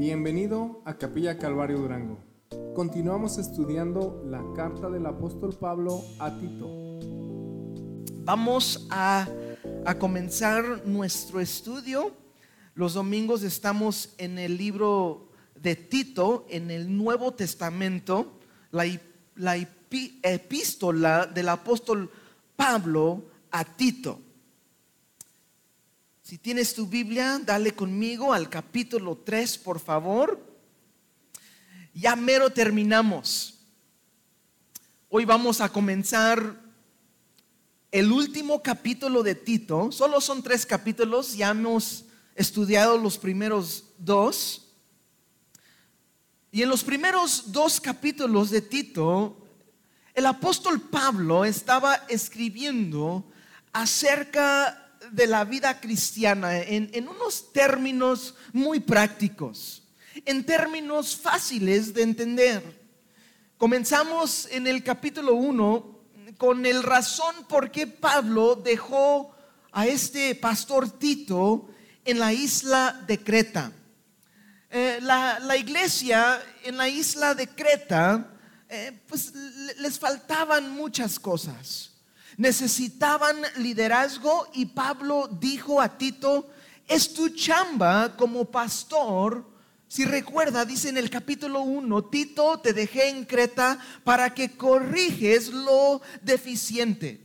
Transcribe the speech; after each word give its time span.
Bienvenido 0.00 0.80
a 0.86 0.96
Capilla 0.96 1.36
Calvario 1.36 1.76
Durango. 1.76 2.24
Continuamos 2.74 3.36
estudiando 3.36 4.22
la 4.24 4.42
carta 4.56 4.88
del 4.88 5.04
apóstol 5.04 5.54
Pablo 5.54 6.02
a 6.18 6.38
Tito. 6.38 6.70
Vamos 8.24 8.86
a, 8.88 9.28
comenzar 9.98 10.86
nuestro 10.86 11.38
estudio. 11.38 12.12
Los 12.74 12.94
domingos 12.94 13.42
estamos 13.42 14.14
en 14.16 14.38
el 14.38 14.56
libro 14.56 15.28
de 15.54 15.76
Tito, 15.76 16.46
en 16.48 16.70
el 16.70 16.96
Nuevo 16.96 17.34
Testamento, 17.34 18.38
la 18.70 19.56
epístola 20.22 21.26
del 21.26 21.50
apóstol 21.50 22.10
Pablo 22.56 23.24
a 23.50 23.66
Tito. 23.66 24.18
Si 26.30 26.38
tienes 26.38 26.74
tu 26.74 26.86
Biblia, 26.86 27.40
dale 27.44 27.74
conmigo 27.74 28.32
al 28.32 28.48
capítulo 28.48 29.16
3, 29.16 29.58
por 29.58 29.80
favor. 29.80 30.40
Ya 31.92 32.14
mero 32.14 32.50
terminamos. 32.50 33.58
Hoy 35.08 35.24
vamos 35.24 35.60
a 35.60 35.68
comenzar 35.68 36.54
el 37.90 38.12
último 38.12 38.62
capítulo 38.62 39.24
de 39.24 39.34
Tito. 39.34 39.90
Solo 39.90 40.20
son 40.20 40.40
tres 40.40 40.64
capítulos, 40.64 41.36
ya 41.36 41.50
hemos 41.50 42.04
estudiado 42.36 42.96
los 42.96 43.18
primeros 43.18 43.86
dos. 43.98 44.68
Y 46.52 46.62
en 46.62 46.68
los 46.68 46.84
primeros 46.84 47.50
dos 47.50 47.80
capítulos 47.80 48.50
de 48.50 48.62
Tito, 48.62 49.36
el 50.14 50.26
apóstol 50.26 50.80
Pablo 50.80 51.44
estaba 51.44 51.96
escribiendo 52.08 53.24
acerca 53.72 54.89
de 55.12 55.26
la 55.26 55.44
vida 55.44 55.80
cristiana 55.80 56.58
en, 56.58 57.08
unos 57.08 57.52
términos 57.52 58.34
muy 58.52 58.80
prácticos, 58.80 59.82
en 60.24 60.44
términos 60.44 61.16
fáciles 61.16 61.92
de 61.94 62.02
entender. 62.02 62.80
Comenzamos 63.56 64.48
en 64.50 64.66
el 64.66 64.82
capítulo 64.82 65.34
1 65.34 66.00
con 66.38 66.64
el 66.64 66.82
razón 66.82 67.34
por 67.48 67.70
qué 67.70 67.86
Pablo 67.86 68.56
dejó 68.56 69.34
a 69.72 69.86
este 69.86 70.34
pastor 70.34 70.90
Tito 70.98 71.68
en 72.04 72.18
la 72.18 72.32
isla 72.32 73.04
de 73.06 73.22
Creta. 73.22 73.72
Eh, 74.70 74.98
la, 75.02 75.56
iglesia 75.56 76.40
en 76.62 76.76
la 76.76 76.88
isla 76.88 77.34
de 77.34 77.48
Creta, 77.48 78.32
eh, 78.68 78.98
pues 79.08 79.32
les 79.78 79.98
faltaban 79.98 80.70
muchas 80.70 81.18
cosas 81.18 81.90
necesitaban 82.40 83.36
liderazgo 83.56 84.48
y 84.54 84.64
Pablo 84.64 85.28
dijo 85.28 85.78
a 85.78 85.98
Tito, 85.98 86.48
es 86.88 87.12
tu 87.12 87.28
chamba 87.28 88.16
como 88.16 88.46
pastor. 88.46 89.44
Si 89.88 90.06
recuerda, 90.06 90.64
dice 90.64 90.88
en 90.88 90.96
el 90.96 91.10
capítulo 91.10 91.60
1, 91.60 92.04
Tito, 92.06 92.58
te 92.58 92.72
dejé 92.72 93.10
en 93.10 93.26
Creta 93.26 93.78
para 94.04 94.32
que 94.32 94.56
corriges 94.56 95.48
lo 95.48 96.00
deficiente. 96.22 97.20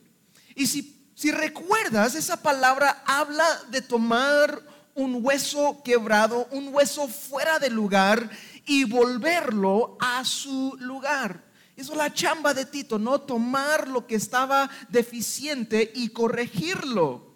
Y 0.54 0.68
si, 0.68 1.10
si 1.16 1.32
recuerdas, 1.32 2.16
esa 2.16 2.42
palabra 2.42 3.02
habla 3.06 3.48
de 3.72 3.82
tomar 3.82 4.62
un 4.96 5.20
hueso 5.24 5.82
quebrado, 5.82 6.46
un 6.52 6.74
hueso 6.74 7.08
fuera 7.08 7.58
de 7.58 7.70
lugar 7.70 8.30
y 8.66 8.84
volverlo 8.84 9.96
a 10.02 10.26
su 10.26 10.76
lugar. 10.82 11.45
Eso 11.76 11.92
es 11.92 11.98
la 11.98 12.14
chamba 12.14 12.54
de 12.54 12.66
Tito, 12.66 12.98
no 12.98 13.20
tomar 13.20 13.88
lo 13.88 14.08
que 14.08 14.16
estaba 14.16 14.70
deficiente 14.90 15.92
y 15.94 16.10
corregirlo. 16.10 17.36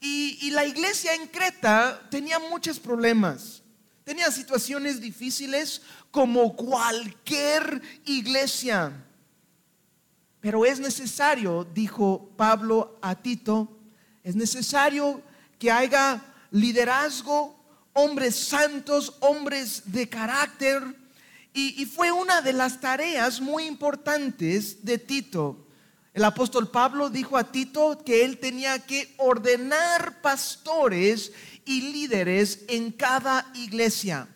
Y, 0.00 0.50
la 0.50 0.66
iglesia 0.66 1.14
en 1.14 1.26
Creta 1.28 2.06
tenía 2.10 2.38
muchos 2.38 2.78
problemas. 2.78 3.62
Tenía 4.04 4.30
situaciones 4.30 5.00
difíciles 5.00 5.80
como 6.10 6.54
cualquier 6.54 7.80
iglesia. 8.04 8.92
Pero 10.40 10.66
es 10.66 10.78
necesario, 10.78 11.66
dijo 11.72 12.30
Pablo 12.36 12.98
a 13.00 13.14
Tito, 13.14 13.78
es 14.22 14.36
necesario 14.36 15.22
que 15.58 15.70
haya 15.70 16.22
liderazgo, 16.50 17.58
hombres 17.94 18.36
santos, 18.36 19.14
hombres 19.20 19.84
de 19.86 20.06
carácter, 20.06 20.82
y, 21.56 21.86
fue 21.86 22.10
una 22.10 22.42
de 22.42 22.52
las 22.52 22.80
tareas 22.80 23.40
muy 23.40 23.64
importantes 23.64 24.84
de 24.84 24.98
Tito. 24.98 25.68
El 26.12 26.24
apóstol 26.24 26.68
Pablo 26.68 27.10
dijo 27.10 27.38
a 27.38 27.52
Tito 27.52 28.02
que 28.04 28.24
él 28.24 28.38
tenía 28.38 28.80
que 28.80 29.14
ordenar 29.18 30.20
pastores 30.20 31.30
y 31.64 31.92
líderes 31.92 32.64
en 32.66 32.90
cada 32.90 33.52
iglesia. 33.54 34.28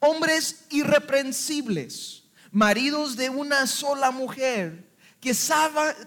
Hombres 0.00 0.66
irreprensibles, 0.68 2.24
maridos 2.50 3.16
de 3.16 3.30
una 3.30 3.66
sola 3.66 4.10
mujer, 4.10 4.92
que, 5.18 5.34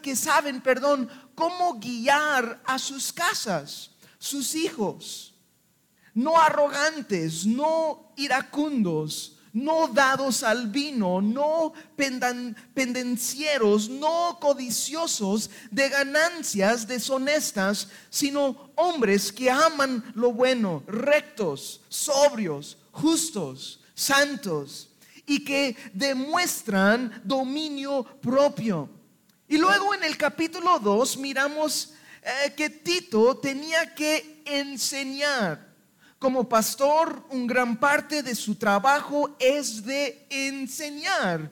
que 0.04 0.16
saben, 0.16 0.62
perdón, 0.62 1.10
cómo 1.34 1.80
guiar 1.80 2.62
a 2.64 2.78
sus 2.78 3.12
casas, 3.12 3.90
sus 4.20 4.54
hijos. 4.54 5.34
No 6.14 6.40
arrogantes, 6.40 7.48
no 7.48 8.14
iracundos, 8.18 9.39
no 9.54 9.88
dados 9.88 10.44
al 10.44 10.68
vino, 10.68 11.22
no 11.22 11.74
pendencieros, 11.96 13.90
no 13.90 14.38
codiciosos 14.40 15.50
de 15.72 15.90
ganancias 15.90 16.88
deshonestas, 16.88 17.88
sino 18.10 18.72
hombres 18.76 19.32
que 19.32 19.50
aman 19.50 20.04
lo 20.16 20.34
bueno, 20.34 20.84
rectos, 20.88 21.82
sobrios, 21.90 22.78
justos, 22.92 23.82
santos 23.94 24.90
y 25.26 25.44
que 25.44 25.76
demuestran 25.94 27.22
dominio 27.24 28.04
propio. 28.22 28.90
Y 29.48 29.58
luego 29.58 29.94
en 29.94 30.04
el 30.04 30.18
capítulo 30.18 30.80
2 30.80 31.18
miramos 31.18 31.94
eh, 32.22 32.54
que 32.56 32.70
Tito 32.70 33.38
tenía 33.38 33.94
que 33.96 34.42
enseñar 34.46 35.69
como 36.20 36.50
pastor, 36.50 37.24
un 37.30 37.48
gran 37.48 37.78
parte 37.78 38.22
de 38.22 38.36
su 38.36 38.56
trabajo 38.56 39.36
es 39.40 39.86
de 39.86 40.26
enseñar. 40.30 41.50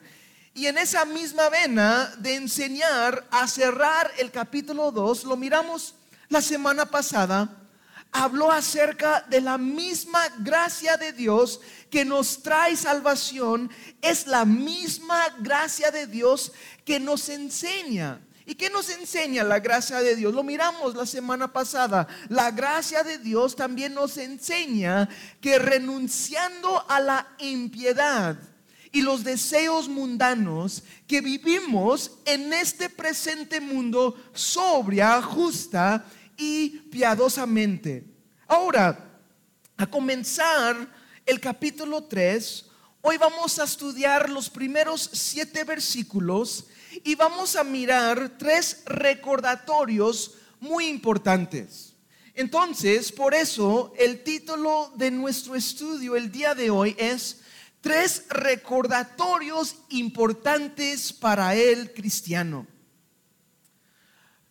Y 0.53 0.65
en 0.67 0.77
esa 0.77 1.05
misma 1.05 1.49
vena 1.49 2.13
de 2.17 2.35
enseñar 2.35 3.25
a 3.31 3.47
cerrar 3.47 4.11
el 4.17 4.29
capítulo 4.29 4.91
2, 4.91 5.23
lo 5.23 5.37
miramos 5.37 5.95
la 6.27 6.41
semana 6.41 6.85
pasada, 6.85 7.49
habló 8.11 8.51
acerca 8.51 9.21
de 9.29 9.39
la 9.39 9.57
misma 9.57 10.21
gracia 10.39 10.97
de 10.97 11.13
Dios 11.13 11.61
que 11.89 12.03
nos 12.03 12.43
trae 12.43 12.75
salvación, 12.75 13.71
es 14.01 14.27
la 14.27 14.43
misma 14.43 15.23
gracia 15.39 15.91
de 15.91 16.07
Dios 16.07 16.51
que 16.83 16.99
nos 16.99 17.29
enseña. 17.29 18.19
¿Y 18.49 18.55
qué 18.55 18.69
nos 18.69 18.89
enseña 18.89 19.43
la 19.43 19.59
gracia 19.59 19.99
de 19.99 20.15
Dios? 20.15 20.33
Lo 20.33 20.41
miramos 20.41 20.95
la 20.95 21.05
semana 21.05 21.51
pasada. 21.51 22.07
La 22.29 22.49
gracia 22.49 23.03
de 23.03 23.17
Dios 23.17 23.57
también 23.57 23.93
nos 23.93 24.15
enseña 24.15 25.09
que 25.41 25.59
renunciando 25.59 26.89
a 26.89 27.01
la 27.01 27.27
impiedad 27.39 28.39
y 28.93 29.01
los 29.01 29.25
deseos 29.25 29.89
mundanos 29.89 30.81
que 31.07 31.19
vivimos 31.19 32.19
en 32.23 32.53
este 32.53 32.89
presente 32.89 33.59
mundo 33.59 34.15
sobria, 34.31 35.21
justa 35.21 36.05
y 36.37 36.69
piadosamente. 36.89 38.05
Ahora, 38.47 39.19
a 39.75 39.85
comenzar 39.87 40.89
el 41.25 41.41
capítulo 41.41 42.05
3, 42.05 42.65
hoy 43.01 43.17
vamos 43.17 43.59
a 43.59 43.65
estudiar 43.65 44.29
los 44.29 44.49
primeros 44.49 45.09
siete 45.11 45.65
versículos 45.65 46.67
y 47.07 47.15
vamos 47.15 47.55
a 47.55 47.63
mirar 47.63 48.37
tres 48.37 48.83
recordatorios 48.85 50.33
muy 50.59 50.87
importantes. 50.87 51.95
Entonces, 52.33 53.13
por 53.13 53.33
eso 53.33 53.93
el 53.97 54.25
título 54.25 54.91
de 54.93 55.09
nuestro 55.09 55.55
estudio 55.55 56.17
el 56.17 56.29
día 56.29 56.53
de 56.53 56.69
hoy 56.69 56.93
es 56.99 57.43
Tres 57.79 58.25
recordatorios 58.27 59.77
importantes 59.87 61.13
para 61.13 61.55
el 61.55 61.93
cristiano. 61.93 62.67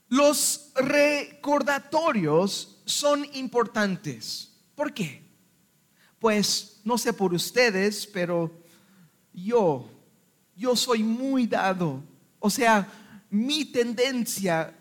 Los 0.09 0.73
recordatorios 0.77 2.81
son 2.87 3.27
importantes. 3.35 4.51
¿Por 4.75 4.95
qué? 4.95 5.23
Pues 6.19 6.81
no 6.85 6.97
sé 6.97 7.13
por 7.13 7.35
ustedes, 7.35 8.07
pero 8.07 8.51
yo, 9.35 9.91
yo 10.57 10.75
soy 10.75 11.03
muy 11.03 11.47
dado 11.47 12.16
o 12.39 12.51
sea, 12.51 12.87
mi 13.31 13.65
tendencia 13.65 14.75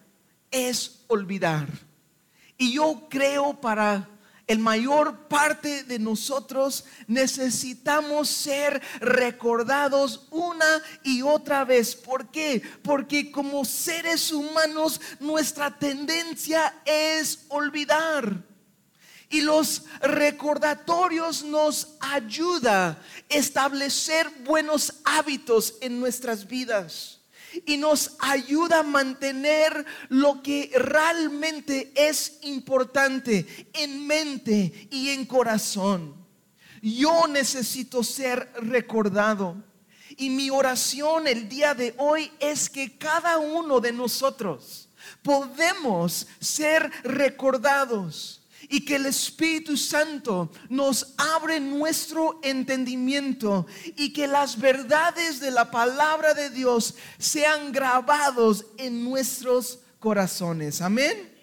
es 0.51 1.03
olvidar. 1.07 1.67
Y 2.57 2.73
yo 2.73 3.07
creo 3.09 3.59
para 3.59 4.09
el 4.47 4.59
mayor 4.59 5.27
parte 5.27 5.83
de 5.83 5.97
nosotros 5.97 6.85
necesitamos 7.07 8.29
ser 8.29 8.81
recordados 8.99 10.27
una 10.29 10.81
y 11.03 11.21
otra 11.23 11.65
vez. 11.65 11.95
¿Por 11.95 12.29
qué? 12.29 12.61
Porque 12.83 13.31
como 13.31 13.65
seres 13.65 14.31
humanos 14.31 15.01
nuestra 15.19 15.77
tendencia 15.77 16.81
es 16.85 17.45
olvidar. 17.49 18.43
Y 19.29 19.41
los 19.41 19.85
recordatorios 20.01 21.43
nos 21.43 21.95
ayuda 21.99 22.89
a 22.89 22.97
establecer 23.27 24.29
buenos 24.45 24.93
hábitos 25.03 25.73
en 25.81 25.99
nuestras 25.99 26.47
vidas 26.47 27.14
y 27.65 27.77
nos 27.77 28.15
ayuda 28.19 28.79
a 28.79 28.83
mantener 28.83 29.85
lo 30.09 30.41
que 30.41 30.71
realmente 30.75 31.91
es 31.95 32.39
importante 32.41 33.67
en 33.73 34.05
mente 34.07 34.87
y 34.91 35.09
en 35.09 35.25
corazón. 35.25 36.15
Yo 36.81 37.27
necesito 37.27 38.03
ser 38.03 38.51
recordado. 38.61 39.55
Y 40.17 40.29
mi 40.29 40.49
oración 40.49 41.27
el 41.27 41.49
día 41.49 41.73
de 41.73 41.93
hoy 41.97 42.31
es 42.39 42.69
que 42.69 42.97
cada 42.97 43.37
uno 43.37 43.81
de 43.81 43.91
nosotros 43.91 44.87
podemos 45.21 46.27
ser 46.39 46.89
recordados 47.03 48.41
y 48.69 48.83
que 48.83 48.95
el 48.95 49.05
Espíritu 49.05 49.77
Santo 49.77 50.51
nos 50.69 51.13
abre 51.17 51.59
nuestro 51.59 52.39
entendimiento 52.43 53.67
y 53.95 54.11
que 54.13 54.27
las 54.27 54.59
verdades 54.59 55.39
de 55.39 55.51
la 55.51 55.71
palabra 55.71 56.33
de 56.33 56.49
Dios 56.49 56.95
sean 57.17 57.71
grabados 57.71 58.65
en 58.77 59.03
nuestros 59.03 59.79
corazones. 59.99 60.81
Amén. 60.81 61.33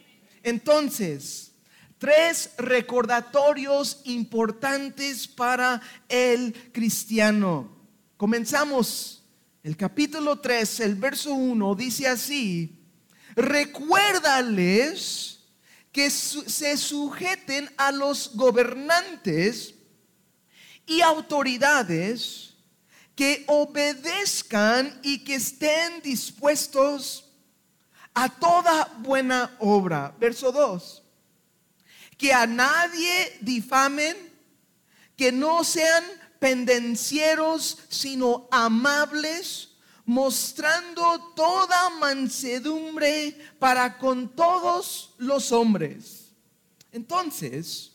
Entonces, 0.42 1.52
tres 1.98 2.50
recordatorios 2.58 4.00
importantes 4.04 5.28
para 5.28 5.80
el 6.08 6.52
cristiano. 6.72 7.76
Comenzamos 8.16 9.22
el 9.62 9.76
capítulo 9.76 10.40
3, 10.40 10.80
el 10.80 10.96
verso 10.96 11.34
1, 11.34 11.74
dice 11.76 12.08
así, 12.08 12.80
recuérdales 13.36 15.41
que 15.92 16.10
se 16.10 16.76
sujeten 16.78 17.70
a 17.76 17.92
los 17.92 18.34
gobernantes 18.34 19.74
y 20.86 21.02
autoridades, 21.02 22.54
que 23.14 23.44
obedezcan 23.46 24.98
y 25.02 25.22
que 25.22 25.34
estén 25.34 26.00
dispuestos 26.00 27.30
a 28.14 28.28
toda 28.28 28.86
buena 29.00 29.54
obra. 29.58 30.14
Verso 30.18 30.50
2. 30.50 31.02
Que 32.16 32.32
a 32.32 32.46
nadie 32.46 33.38
difamen, 33.42 34.16
que 35.14 35.30
no 35.30 35.62
sean 35.62 36.04
pendencieros, 36.38 37.78
sino 37.90 38.48
amables 38.50 39.71
mostrando 40.04 41.32
toda 41.36 41.90
mansedumbre 41.90 43.36
para 43.58 43.98
con 43.98 44.28
todos 44.28 45.14
los 45.18 45.52
hombres. 45.52 46.32
Entonces, 46.90 47.92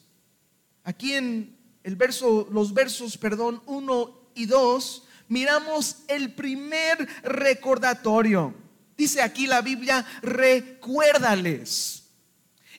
aquí 0.83 1.13
en 1.13 1.57
el 1.83 1.95
verso, 1.95 2.47
los 2.51 2.73
versos, 2.73 3.17
perdón, 3.17 3.61
1 3.65 4.31
y 4.35 4.45
2, 4.45 5.03
miramos 5.27 5.97
el 6.07 6.33
primer 6.33 7.07
recordatorio. 7.23 8.53
Dice 8.97 9.21
aquí 9.21 9.45
la 9.45 9.61
Biblia, 9.61 10.05
recuérdales. 10.21 12.03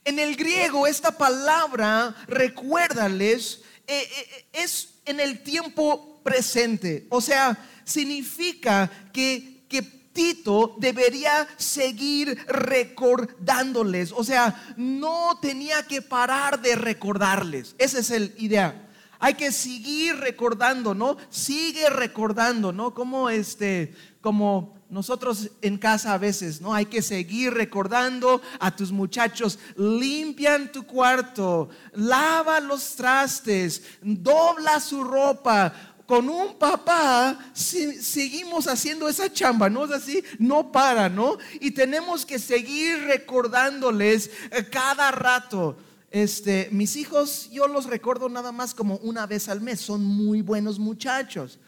En 0.04 0.18
el 0.18 0.36
griego 0.36 0.86
esta 0.86 1.16
palabra, 1.16 2.14
recuérdales, 2.26 3.62
eh, 3.86 4.02
eh, 4.02 4.46
es 4.52 5.00
en 5.04 5.20
el 5.20 5.42
tiempo 5.42 6.17
presente. 6.28 7.06
O 7.10 7.20
sea, 7.20 7.58
significa 7.84 8.90
que, 9.12 9.64
que 9.68 9.82
Tito 9.82 10.76
debería 10.78 11.46
seguir 11.56 12.38
recordándoles. 12.48 14.12
O 14.12 14.24
sea, 14.24 14.74
no 14.76 15.38
tenía 15.40 15.86
que 15.86 16.02
parar 16.02 16.60
de 16.60 16.74
recordarles. 16.74 17.74
Esa 17.78 18.00
es 18.00 18.10
el 18.10 18.34
idea. 18.38 18.88
Hay 19.20 19.34
que 19.34 19.50
seguir 19.50 20.16
recordando, 20.16 20.94
¿no? 20.94 21.16
Sigue 21.30 21.90
recordando, 21.90 22.72
¿no? 22.72 22.94
Como 22.94 23.30
este, 23.30 23.94
como 24.20 24.78
nosotros 24.90 25.50
en 25.60 25.76
casa 25.76 26.14
a 26.14 26.18
veces, 26.18 26.60
¿no? 26.60 26.72
Hay 26.72 26.86
que 26.86 27.02
seguir 27.02 27.52
recordando 27.52 28.40
a 28.58 28.74
tus 28.74 28.90
muchachos, 28.90 29.58
limpian 29.76 30.72
tu 30.72 30.84
cuarto, 30.84 31.68
lava 31.92 32.58
los 32.60 32.96
trastes, 32.96 33.82
dobla 34.00 34.80
su 34.80 35.04
ropa, 35.04 35.72
con 36.08 36.30
un 36.30 36.54
papá 36.54 37.38
seguimos 37.52 38.66
haciendo 38.66 39.10
esa 39.10 39.30
chamba, 39.30 39.68
¿no 39.68 39.84
es 39.84 39.90
así? 39.90 40.24
No 40.38 40.72
para, 40.72 41.10
¿no? 41.10 41.36
Y 41.60 41.72
tenemos 41.72 42.24
que 42.24 42.38
seguir 42.38 43.00
recordándoles 43.00 44.30
eh, 44.50 44.64
cada 44.70 45.10
rato. 45.10 45.76
Este, 46.10 46.70
mis 46.72 46.96
hijos, 46.96 47.50
yo 47.52 47.68
los 47.68 47.84
recuerdo 47.84 48.30
nada 48.30 48.52
más 48.52 48.72
como 48.72 48.96
una 49.02 49.26
vez 49.26 49.50
al 49.50 49.60
mes, 49.60 49.80
son 49.80 50.02
muy 50.02 50.40
buenos 50.40 50.78
muchachos. 50.78 51.58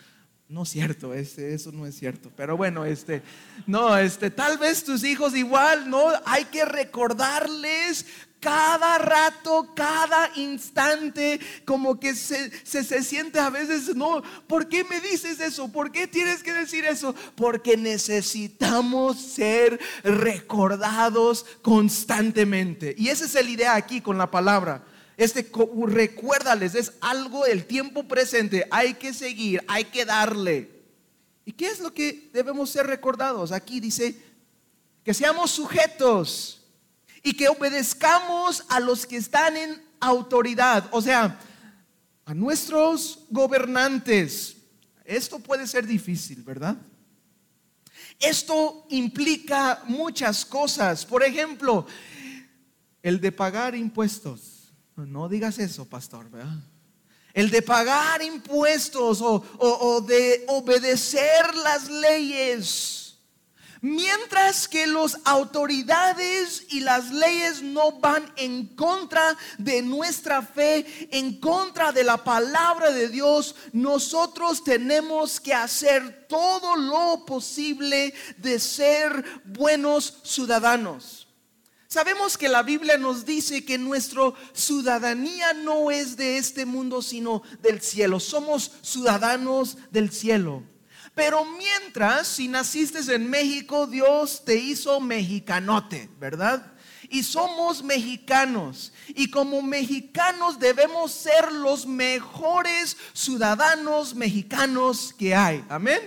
No 0.48 0.62
es 0.62 0.70
cierto, 0.70 1.12
este, 1.12 1.52
eso 1.52 1.70
no 1.70 1.84
es 1.84 1.94
cierto. 1.94 2.32
Pero 2.34 2.56
bueno, 2.56 2.86
este, 2.86 3.20
no, 3.66 3.94
este, 3.98 4.30
tal 4.30 4.56
vez 4.56 4.82
tus 4.82 5.04
hijos 5.04 5.36
igual, 5.36 5.90
¿no? 5.90 6.06
Hay 6.24 6.46
que 6.46 6.64
recordarles 6.64 8.06
cada 8.40 8.98
rato, 8.98 9.72
cada 9.74 10.30
instante, 10.36 11.38
como 11.64 12.00
que 12.00 12.14
se, 12.14 12.50
se, 12.64 13.02
siente 13.02 13.38
a 13.38 13.50
veces, 13.50 13.94
no, 13.94 14.22
¿por 14.46 14.68
qué 14.68 14.82
me 14.84 15.00
dices 15.00 15.38
eso? 15.40 15.70
¿Por 15.70 15.92
qué 15.92 16.06
tienes 16.06 16.42
que 16.42 16.52
decir 16.52 16.84
eso? 16.86 17.14
Porque 17.36 17.76
necesitamos 17.76 19.20
ser 19.20 19.78
recordados 20.02 21.44
constantemente. 21.62 22.94
Y 22.96 23.08
esa 23.08 23.26
es 23.26 23.34
la 23.34 23.50
idea 23.50 23.74
aquí 23.74 24.00
con 24.00 24.16
la 24.16 24.30
palabra. 24.30 24.84
Este 25.16 25.50
recuérdales, 25.86 26.74
es 26.74 26.94
algo 27.02 27.44
del 27.44 27.66
tiempo 27.66 28.08
presente, 28.08 28.66
hay 28.70 28.94
que 28.94 29.12
seguir, 29.12 29.62
hay 29.68 29.84
que 29.84 30.06
darle. 30.06 30.70
¿Y 31.44 31.52
qué 31.52 31.66
es 31.66 31.80
lo 31.80 31.92
que 31.92 32.30
debemos 32.32 32.70
ser 32.70 32.86
recordados? 32.86 33.52
Aquí 33.52 33.80
dice 33.80 34.16
que 35.04 35.12
seamos 35.12 35.50
sujetos 35.50 36.59
y 37.22 37.34
que 37.34 37.48
obedezcamos 37.48 38.64
a 38.68 38.80
los 38.80 39.06
que 39.06 39.16
están 39.16 39.56
en 39.56 39.82
autoridad, 40.00 40.88
o 40.92 41.02
sea, 41.02 41.38
a 42.24 42.34
nuestros 42.34 43.20
gobernantes. 43.30 44.56
Esto 45.04 45.38
puede 45.38 45.66
ser 45.66 45.86
difícil, 45.86 46.42
¿verdad? 46.42 46.76
Esto 48.18 48.86
implica 48.90 49.82
muchas 49.86 50.44
cosas. 50.44 51.04
Por 51.04 51.22
ejemplo, 51.24 51.86
el 53.02 53.20
de 53.20 53.32
pagar 53.32 53.74
impuestos. 53.74 54.72
No 54.96 55.28
digas 55.28 55.58
eso, 55.58 55.86
pastor, 55.86 56.30
¿verdad? 56.30 56.58
El 57.32 57.50
de 57.50 57.62
pagar 57.62 58.22
impuestos 58.22 59.20
o, 59.22 59.42
o 59.58 60.00
de 60.02 60.44
obedecer 60.48 61.54
las 61.54 61.88
leyes 61.88 62.99
Mientras 63.82 64.68
que 64.68 64.86
las 64.86 65.18
autoridades 65.24 66.64
y 66.68 66.80
las 66.80 67.10
leyes 67.10 67.62
no 67.62 67.92
van 67.92 68.30
en 68.36 68.66
contra 68.66 69.36
de 69.56 69.80
nuestra 69.80 70.42
fe, 70.42 71.08
en 71.10 71.40
contra 71.40 71.90
de 71.90 72.04
la 72.04 72.22
palabra 72.22 72.90
de 72.90 73.08
Dios, 73.08 73.54
nosotros 73.72 74.62
tenemos 74.62 75.40
que 75.40 75.54
hacer 75.54 76.26
todo 76.28 76.76
lo 76.76 77.24
posible 77.24 78.12
de 78.36 78.60
ser 78.60 79.24
buenos 79.44 80.18
ciudadanos. 80.24 81.26
Sabemos 81.88 82.36
que 82.36 82.50
la 82.50 82.62
Biblia 82.62 82.98
nos 82.98 83.24
dice 83.24 83.64
que 83.64 83.78
nuestra 83.78 84.32
ciudadanía 84.52 85.54
no 85.54 85.90
es 85.90 86.16
de 86.16 86.36
este 86.36 86.66
mundo, 86.66 87.00
sino 87.00 87.42
del 87.62 87.80
cielo. 87.80 88.20
Somos 88.20 88.72
ciudadanos 88.82 89.78
del 89.90 90.12
cielo. 90.12 90.69
Pero 91.14 91.44
mientras, 91.44 92.28
si 92.28 92.48
naciste 92.48 93.00
en 93.14 93.28
México, 93.28 93.86
Dios 93.86 94.44
te 94.44 94.56
hizo 94.56 95.00
mexicanote, 95.00 96.08
¿verdad? 96.18 96.72
Y 97.08 97.24
somos 97.24 97.82
mexicanos. 97.82 98.92
Y 99.08 99.30
como 99.30 99.62
mexicanos 99.62 100.58
debemos 100.58 101.12
ser 101.12 101.52
los 101.52 101.86
mejores 101.86 102.96
ciudadanos 103.12 104.14
mexicanos 104.14 105.14
que 105.18 105.34
hay. 105.34 105.64
Amén. 105.68 106.00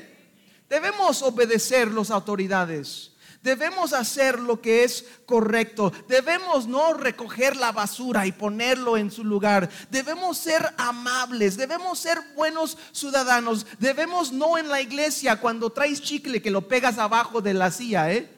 Debemos 0.69 1.21
obedecer 1.21 1.91
las 1.91 2.09
autoridades. 2.09 3.12
Debemos 3.43 3.91
hacer 3.91 4.39
lo 4.39 4.61
que 4.61 4.85
es 4.85 5.05
correcto. 5.25 5.91
Debemos 6.07 6.65
no 6.65 6.93
recoger 6.93 7.57
la 7.57 7.73
basura 7.73 8.25
y 8.25 8.31
ponerlo 8.31 8.95
en 8.97 9.11
su 9.11 9.25
lugar. 9.25 9.69
Debemos 9.91 10.37
ser 10.37 10.73
amables. 10.77 11.57
Debemos 11.57 11.99
ser 11.99 12.19
buenos 12.35 12.77
ciudadanos. 12.93 13.67
Debemos 13.79 14.31
no 14.31 14.57
en 14.57 14.69
la 14.69 14.79
iglesia 14.79 15.41
cuando 15.41 15.69
traes 15.71 16.01
chicle 16.01 16.41
que 16.41 16.51
lo 16.51 16.69
pegas 16.69 16.97
abajo 16.97 17.41
de 17.41 17.53
la 17.53 17.69
silla, 17.69 18.13
¿eh? 18.13 18.29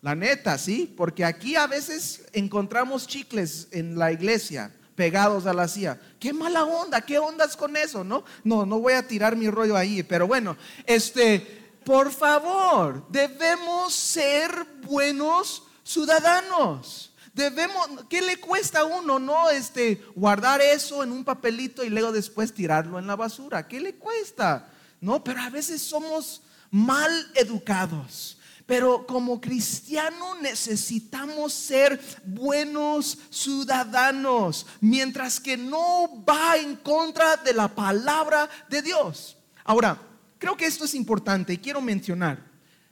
La 0.00 0.16
neta, 0.16 0.58
sí, 0.58 0.92
porque 0.96 1.24
aquí 1.24 1.54
a 1.54 1.68
veces 1.68 2.24
encontramos 2.32 3.06
chicles 3.06 3.68
en 3.70 3.96
la 3.96 4.10
iglesia 4.10 4.74
pegados 4.96 5.46
a 5.46 5.52
la 5.52 5.68
silla. 5.68 6.00
Qué 6.18 6.32
mala 6.32 6.64
onda, 6.64 7.00
qué 7.02 7.20
ondas 7.20 7.56
con 7.56 7.76
eso, 7.76 8.02
¿no? 8.02 8.24
No, 8.42 8.66
no 8.66 8.80
voy 8.80 8.94
a 8.94 9.06
tirar 9.06 9.36
mi 9.36 9.48
rollo 9.48 9.76
ahí, 9.76 10.02
pero 10.02 10.26
bueno, 10.26 10.56
este 10.86 11.61
por 11.84 12.12
favor, 12.12 13.06
debemos 13.08 13.92
ser 13.92 14.50
buenos 14.82 15.64
ciudadanos. 15.84 17.12
Debemos, 17.34 17.88
¿qué 18.10 18.20
le 18.20 18.38
cuesta 18.38 18.80
a 18.80 18.84
uno, 18.84 19.18
no? 19.18 19.48
Este, 19.48 20.04
guardar 20.14 20.60
eso 20.60 21.02
en 21.02 21.12
un 21.12 21.24
papelito 21.24 21.82
y 21.82 21.88
luego 21.88 22.12
después 22.12 22.52
tirarlo 22.52 22.98
en 22.98 23.06
la 23.06 23.16
basura. 23.16 23.66
¿Qué 23.66 23.80
le 23.80 23.94
cuesta? 23.94 24.68
No, 25.00 25.24
pero 25.24 25.40
a 25.40 25.48
veces 25.48 25.80
somos 25.80 26.42
mal 26.70 27.10
educados. 27.34 28.38
Pero 28.66 29.06
como 29.06 29.40
cristiano 29.40 30.36
necesitamos 30.36 31.52
ser 31.52 32.00
buenos 32.24 33.18
ciudadanos, 33.30 34.66
mientras 34.80 35.40
que 35.40 35.56
no 35.56 36.24
va 36.24 36.56
en 36.56 36.76
contra 36.76 37.36
de 37.38 37.54
la 37.54 37.68
palabra 37.68 38.48
de 38.68 38.82
Dios. 38.82 39.36
Ahora, 39.64 39.98
creo 40.42 40.56
que 40.56 40.66
esto 40.66 40.86
es 40.86 40.94
importante 40.96 41.52
y 41.52 41.58
quiero 41.58 41.80
mencionar. 41.80 42.44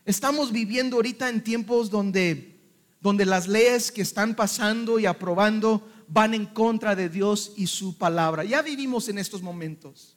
Estamos 0.04 0.52
viviendo 0.52 0.94
ahorita 0.94 1.28
en 1.28 1.42
tiempos 1.42 1.90
donde 1.90 2.60
donde 3.00 3.26
las 3.26 3.48
leyes 3.48 3.90
que 3.90 4.02
están 4.02 4.36
pasando 4.36 5.00
y 5.00 5.06
aprobando 5.06 5.90
van 6.06 6.32
en 6.32 6.46
contra 6.46 6.94
de 6.94 7.08
Dios 7.08 7.54
y 7.56 7.66
su 7.66 7.98
palabra. 7.98 8.44
Ya 8.44 8.62
vivimos 8.62 9.08
en 9.08 9.18
estos 9.18 9.42
momentos. 9.42 10.16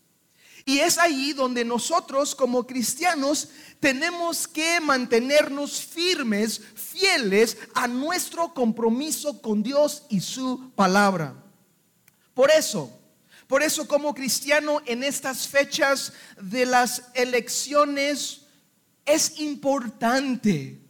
Y 0.63 0.77
es 0.77 0.99
ahí 0.99 1.33
donde 1.33 1.65
nosotros 1.65 2.35
como 2.35 2.67
cristianos 2.67 3.49
tenemos 3.79 4.47
que 4.47 4.79
mantenernos 4.79 5.81
firmes, 5.81 6.61
fieles 6.75 7.57
a 7.73 7.87
nuestro 7.87 8.53
compromiso 8.53 9.41
con 9.41 9.63
Dios 9.63 10.03
y 10.09 10.19
su 10.19 10.71
palabra. 10.75 11.33
Por 12.35 12.51
eso, 12.51 12.91
por 13.53 13.61
eso 13.61 13.87
como 13.87 14.15
cristiano 14.15 14.81
en 14.87 15.03
estas 15.03 15.47
fechas 15.47 16.11
de 16.41 16.65
las 16.65 17.03
elecciones 17.13 18.47
es 19.05 19.39
importante 19.39 20.81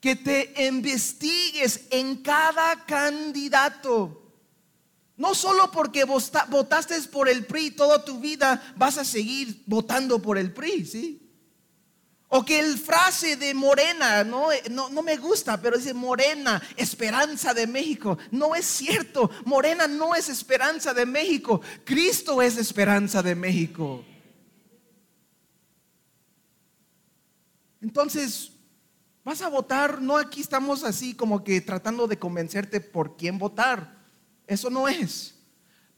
que 0.00 0.16
te 0.16 0.54
investigues 0.66 1.82
en 1.90 2.22
cada 2.22 2.86
candidato. 2.86 4.32
No 5.18 5.34
solo 5.34 5.70
porque 5.70 6.04
votaste 6.04 6.98
por 7.12 7.28
el 7.28 7.44
PRI 7.44 7.72
toda 7.72 8.06
tu 8.06 8.20
vida, 8.20 8.72
vas 8.76 8.96
a 8.96 9.04
seguir 9.04 9.62
votando 9.66 10.22
por 10.22 10.38
el 10.38 10.54
PRI, 10.54 10.86
¿sí? 10.86 11.19
O 12.30 12.44
que 12.44 12.58
el 12.58 12.78
frase 12.78 13.36
de 13.36 13.52
Morena, 13.52 14.24
no, 14.24 14.48
no, 14.70 14.88
no, 14.88 15.02
me 15.02 15.16
gusta, 15.16 15.60
pero 15.60 15.76
dice 15.76 15.92
Morena, 15.92 16.62
esperanza 16.76 17.52
de 17.52 17.66
México. 17.66 18.16
No 18.30 18.54
es 18.54 18.64
cierto, 18.64 19.30
Morena 19.44 19.86
no 19.86 20.14
es 20.14 20.28
esperanza 20.28 20.94
de 20.94 21.04
México, 21.04 21.60
Cristo 21.84 22.40
es 22.40 22.56
esperanza 22.56 23.22
de 23.22 23.34
México. 23.34 24.04
Entonces, 27.82 28.52
Vas 29.22 29.42
a 29.42 29.48
votar, 29.48 30.00
no 30.00 30.16
aquí 30.16 30.40
estamos 30.40 30.82
así 30.82 31.14
como 31.14 31.44
que 31.44 31.60
tratando 31.60 32.06
de 32.06 32.18
convencerte 32.18 32.80
por 32.80 33.16
quién 33.16 33.38
votar. 33.38 33.98
Eso 34.46 34.70
no 34.70 34.88
es. 34.88 35.34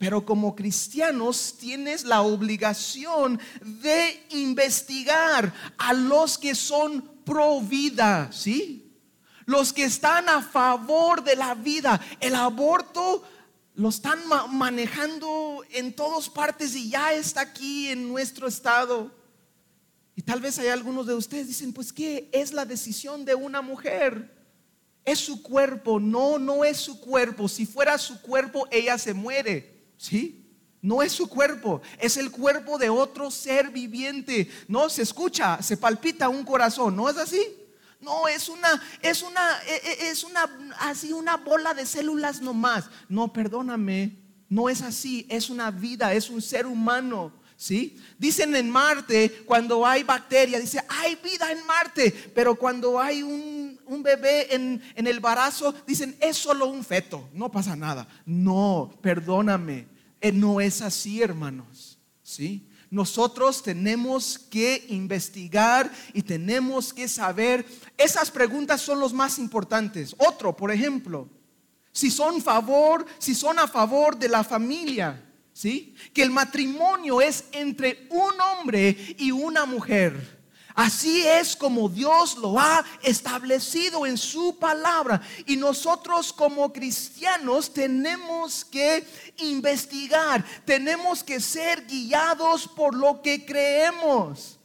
Pero 0.02 0.26
como 0.26 0.56
cristianos 0.56 1.54
tienes 1.60 2.02
la 2.02 2.22
obligación 2.22 3.38
de 3.60 4.26
investigar 4.30 5.54
a 5.78 5.92
los 5.92 6.38
que 6.38 6.56
son 6.56 7.02
pro 7.24 7.60
vida, 7.60 8.28
¿sí? 8.32 8.98
Los 9.44 9.72
que 9.72 9.84
están 9.84 10.28
a 10.28 10.42
favor 10.42 11.22
de 11.22 11.36
la 11.36 11.54
vida. 11.54 12.00
El 12.18 12.34
aborto 12.34 13.22
lo 13.76 13.90
están 13.90 14.18
manejando 14.50 15.62
en 15.70 15.94
todas 15.94 16.28
partes 16.28 16.74
y 16.74 16.90
ya 16.90 17.12
está 17.12 17.42
aquí 17.42 17.86
en 17.86 18.08
nuestro 18.08 18.48
estado. 18.48 19.14
Y 20.16 20.22
tal 20.22 20.40
vez 20.40 20.58
hay 20.58 20.66
algunos 20.66 21.06
de 21.06 21.14
ustedes 21.14 21.46
dicen, 21.46 21.72
pues 21.72 21.92
¿qué 21.92 22.28
es 22.32 22.52
la 22.52 22.64
decisión 22.64 23.24
de 23.24 23.36
una 23.36 23.62
mujer? 23.62 24.36
Es 25.04 25.20
su 25.20 25.44
cuerpo, 25.44 26.00
no, 26.00 26.40
no 26.40 26.64
es 26.64 26.78
su 26.78 26.98
cuerpo. 26.98 27.48
Si 27.48 27.66
fuera 27.66 27.96
su 27.98 28.20
cuerpo, 28.20 28.66
ella 28.72 28.98
se 28.98 29.14
muere, 29.14 29.71
¿sí? 30.02 30.44
No 30.80 31.00
es 31.00 31.12
su 31.12 31.28
cuerpo, 31.28 31.80
es 32.00 32.16
el 32.16 32.32
cuerpo 32.32 32.76
de 32.76 32.90
otro 32.90 33.30
ser 33.30 33.70
viviente. 33.70 34.50
No 34.66 34.88
se 34.88 35.02
escucha, 35.02 35.62
se 35.62 35.76
palpita 35.76 36.28
un 36.28 36.44
corazón, 36.44 36.96
¿no 36.96 37.08
es 37.08 37.16
así? 37.16 37.40
No, 38.00 38.26
es 38.26 38.48
una, 38.48 38.82
es 39.00 39.22
una, 39.22 39.62
e, 39.64 39.74
e, 39.74 40.08
es 40.08 40.24
una, 40.24 40.50
así 40.80 41.12
una 41.12 41.36
bola 41.36 41.72
de 41.72 41.86
células 41.86 42.42
nomás. 42.42 42.90
No, 43.08 43.32
perdóname, 43.32 44.18
no 44.48 44.68
es 44.68 44.82
así, 44.82 45.24
es 45.28 45.50
una 45.50 45.70
vida, 45.70 46.12
es 46.12 46.28
un 46.28 46.42
ser 46.42 46.66
humano. 46.66 47.32
¿Sí? 47.54 47.96
Dicen 48.18 48.56
en 48.56 48.68
Marte, 48.68 49.44
cuando 49.46 49.86
hay 49.86 50.02
bacteria, 50.02 50.58
dice, 50.58 50.82
hay 50.88 51.14
vida 51.22 51.52
en 51.52 51.64
Marte, 51.64 52.10
pero 52.34 52.56
cuando 52.56 53.00
hay 53.00 53.22
un, 53.22 53.78
bebé 54.02 54.52
en, 54.52 54.82
en, 54.96 55.06
el 55.06 55.20
barazo, 55.20 55.72
dicen, 55.86 56.16
es 56.18 56.36
solo 56.36 56.66
un 56.66 56.82
feto, 56.82 57.28
no 57.32 57.52
pasa 57.52 57.76
nada. 57.76 58.08
No, 58.26 58.98
perdóname, 59.00 59.91
no 60.30 60.60
es 60.60 60.82
así, 60.82 61.22
hermanos. 61.22 61.98
¿Sí? 62.22 62.68
Nosotros 62.90 63.62
tenemos 63.62 64.38
que 64.38 64.84
investigar 64.90 65.90
y 66.12 66.22
tenemos 66.22 66.92
que 66.92 67.08
saber, 67.08 67.64
esas 67.96 68.30
preguntas 68.30 68.82
son 68.82 69.00
los 69.00 69.14
más 69.14 69.38
importantes. 69.38 70.14
Otro, 70.18 70.54
por 70.54 70.70
ejemplo, 70.70 71.26
si 71.90 72.10
son 72.10 72.42
favor, 72.42 73.06
si 73.18 73.34
son 73.34 73.58
a 73.58 73.66
favor 73.66 74.18
de 74.18 74.28
la 74.28 74.44
familia, 74.44 75.24
¿sí? 75.54 75.94
Que 76.12 76.22
el 76.22 76.30
matrimonio 76.30 77.22
es 77.22 77.44
entre 77.52 78.06
un 78.10 78.32
hombre 78.40 79.16
y 79.18 79.30
una 79.30 79.64
mujer. 79.64 80.41
Así 80.74 81.26
es 81.26 81.54
como 81.54 81.88
Dios 81.88 82.36
lo 82.36 82.58
ha 82.58 82.84
establecido 83.02 84.06
en 84.06 84.16
su 84.16 84.58
palabra. 84.58 85.20
Y 85.46 85.56
nosotros 85.56 86.32
como 86.32 86.72
cristianos 86.72 87.72
tenemos 87.72 88.64
que 88.64 89.06
investigar, 89.38 90.44
tenemos 90.64 91.22
que 91.22 91.40
ser 91.40 91.86
guiados 91.86 92.66
por 92.68 92.94
lo 92.94 93.20
que 93.20 93.44
creemos. 93.44 94.58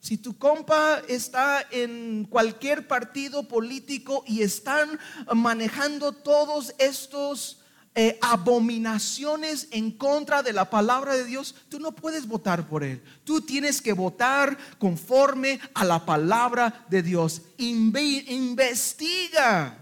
Si 0.00 0.18
tu 0.18 0.36
compa 0.36 1.02
está 1.08 1.66
en 1.70 2.26
cualquier 2.28 2.86
partido 2.86 3.48
político 3.48 4.22
y 4.26 4.42
están 4.42 5.00
manejando 5.32 6.12
todos 6.12 6.74
estos 6.76 7.63
eh, 7.96 8.18
abominaciones 8.20 9.68
en 9.70 9.92
contra 9.92 10.42
de 10.42 10.52
la 10.52 10.68
palabra 10.68 11.14
de 11.14 11.24
Dios, 11.24 11.54
tú 11.68 11.78
no 11.78 11.92
puedes 11.92 12.26
votar 12.26 12.68
por 12.68 12.82
él. 12.82 13.00
Tú 13.22 13.40
tienes 13.40 13.80
que 13.80 13.92
votar 13.92 14.58
conforme 14.78 15.60
a 15.74 15.84
la 15.84 16.04
palabra 16.04 16.84
de 16.90 17.02
Dios. 17.02 17.42
investiga. 17.56 19.78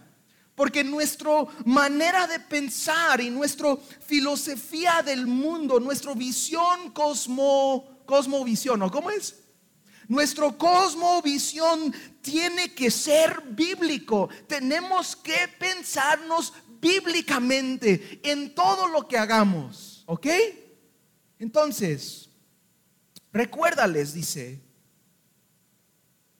Porque 0.54 0.84
nuestra 0.84 1.46
manera 1.64 2.26
de 2.26 2.38
pensar 2.38 3.22
y 3.22 3.30
nuestra 3.30 3.78
filosofía 4.04 5.02
del 5.02 5.26
mundo, 5.26 5.80
nuestra 5.80 6.12
visión 6.12 6.90
cosmo, 6.90 8.02
cosmovisión, 8.04 8.82
¿o 8.82 8.90
cómo 8.90 9.10
es? 9.10 9.36
Nuestro 10.08 10.58
cosmovisión 10.58 11.94
tiene 12.20 12.74
que 12.74 12.90
ser 12.90 13.40
bíblico. 13.46 14.28
Tenemos 14.46 15.16
que 15.16 15.48
pensarnos 15.58 16.52
bíblicamente 16.82 18.20
en 18.24 18.54
todo 18.54 18.88
lo 18.88 19.08
que 19.08 19.16
hagamos. 19.16 20.02
¿Ok? 20.06 20.26
Entonces, 21.38 22.28
recuérdales, 23.32 24.12
dice, 24.12 24.60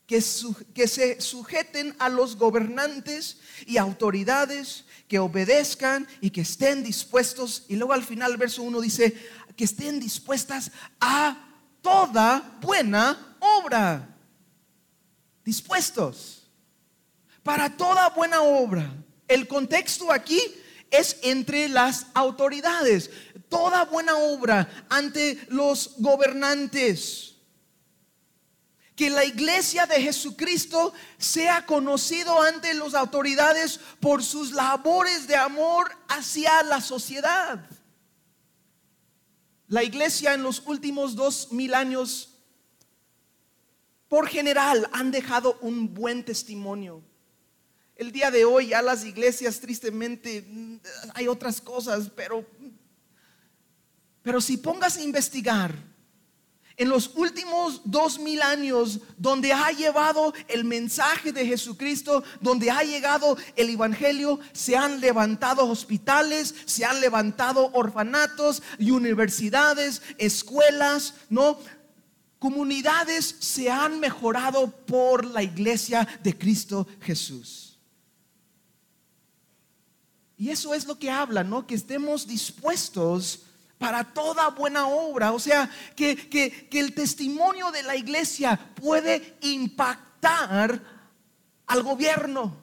que, 0.07 0.23
que, 0.75 0.89
se 0.89 1.21
sujeten 1.21 1.95
a 1.99 2.09
los 2.09 2.37
gobernantes 2.37 3.39
y 3.67 3.79
autoridades, 3.79 4.85
que 5.09 5.19
obedezcan 5.19 6.07
y 6.21 6.31
que 6.31 6.43
estén 6.43 6.83
dispuestos. 6.83 7.65
Y 7.69 7.77
luego 7.77 7.93
al 7.95 8.05
final, 8.05 8.37
verso 8.37 8.63
1 8.63 8.81
dice, 8.81 9.15
que 9.57 9.65
estén 9.65 10.01
dispuestas 10.01 10.73
a 11.01 11.49
toda 11.81 12.59
buena 12.61 13.37
obra. 13.41 14.09
Dispuestos 15.45 16.43
para 17.43 17.77
toda 17.77 18.11
buena 18.11 18.43
obra. 18.43 18.93
El 19.29 19.49
contexto 19.49 20.13
aquí 20.13 20.41
es 20.91 21.17
entre 21.23 21.69
las 21.69 22.07
autoridades. 22.15 23.11
Toda 23.49 23.85
buena 23.87 24.17
obra 24.17 24.87
ante 24.89 25.45
los 25.49 25.95
gobernantes. 25.99 27.37
Que 28.95 29.09
la 29.09 29.25
iglesia 29.25 29.87
de 29.87 30.03
Jesucristo 30.03 30.93
sea 31.19 31.65
conocido 31.65 32.41
ante 32.43 32.75
las 32.75 32.95
autoridades 32.95 33.81
por 34.01 34.23
sus 34.23 34.53
labores 34.53 35.27
de 35.27 35.37
amor 35.37 35.91
hacia 36.09 36.63
la 36.63 36.81
sociedad. 36.81 37.65
La 39.69 39.83
iglesia 39.83 40.35
en 40.35 40.43
los 40.43 40.63
últimos 40.67 41.17
dos 41.17 41.51
mil 41.51 41.73
años, 41.73 42.35
por 44.09 44.29
general, 44.29 44.91
han 44.93 45.11
dejado 45.11 45.57
un 45.63 45.95
buen 45.95 46.23
testimonio 46.23 47.03
el 48.03 48.13
día 48.13 48.31
de 48.31 48.45
hoy 48.45 48.69
ya 48.69 48.83
las 48.83 49.05
iglesias 49.05 49.61
tristemente 49.61 50.45
mm, 50.47 50.77
hay 51.15 51.29
otras 51.29 51.61
cosas, 51.61 52.11
pero 52.15 52.45
pero 54.23 54.41
si 54.41 54.57
pongas 54.57 54.97
a 54.97 55.03
investigar 55.03 55.75
en 56.77 56.89
los 56.89 57.13
últimos 57.17 57.83
dos 57.85 58.19
mil 58.19 58.41
años, 58.41 59.01
donde 59.19 59.53
ha 59.53 59.71
llevado 59.73 60.33
el 60.49 60.65
mensaje 60.65 61.33
de 61.33 61.47
Jesucristo, 61.47 62.25
donde 62.41 62.71
ha 62.71 62.83
llegado 62.83 63.37
el 63.57 63.71
Evangelio, 63.71 64.41
se 64.53 64.77
han 64.77 65.01
levantado 65.01 65.69
hospitales, 65.69 66.55
se 66.65 66.85
han 66.85 67.01
levantado 67.01 67.71
orfanatos 67.75 68.63
y 68.79 68.91
universidades, 68.91 70.03
escuelas, 70.19 71.15
¿no? 71.29 71.59
Comunidades 72.39 73.37
se 73.39 73.71
han 73.71 74.01
mejorado 74.01 74.69
por 74.71 75.27
la 75.27 75.43
iglesia 75.43 76.09
de 76.23 76.37
Cristo 76.37 76.89
Jesús. 77.01 77.72
Y 80.43 80.51
eso 80.51 80.75
es 80.75 80.87
lo 80.87 80.99
que 80.99 81.09
habla, 81.09 81.45
¿no? 81.45 81.69
Que 81.69 81.77
estemos 81.77 82.27
dispuestos 82.27 83.45
para 83.79 84.03
toda 84.03 84.51
buena 84.51 84.89
obra. 84.89 85.31
O 85.31 85.39
sea, 85.39 85.71
que, 85.95 86.69
el 86.73 86.95
testimonio 86.95 87.71
de 87.71 87.85
la 87.85 87.95
iglesia 87.95 88.59
puede 88.75 89.37
impactar 89.43 90.83
al 91.65 91.83
gobierno. 91.85 92.57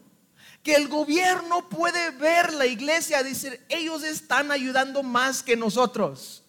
Que 0.61 0.73
el 0.73 0.89
gobierno 0.89 1.69
puede 1.69 2.11
ver 2.11 2.53
la 2.53 2.65
iglesia 2.65 3.23
decir, 3.23 3.65
ellos 3.69 4.03
están 4.03 4.51
ayudando 4.51 5.01
más 5.01 5.41
que 5.41 5.55
nosotros. 5.55 6.43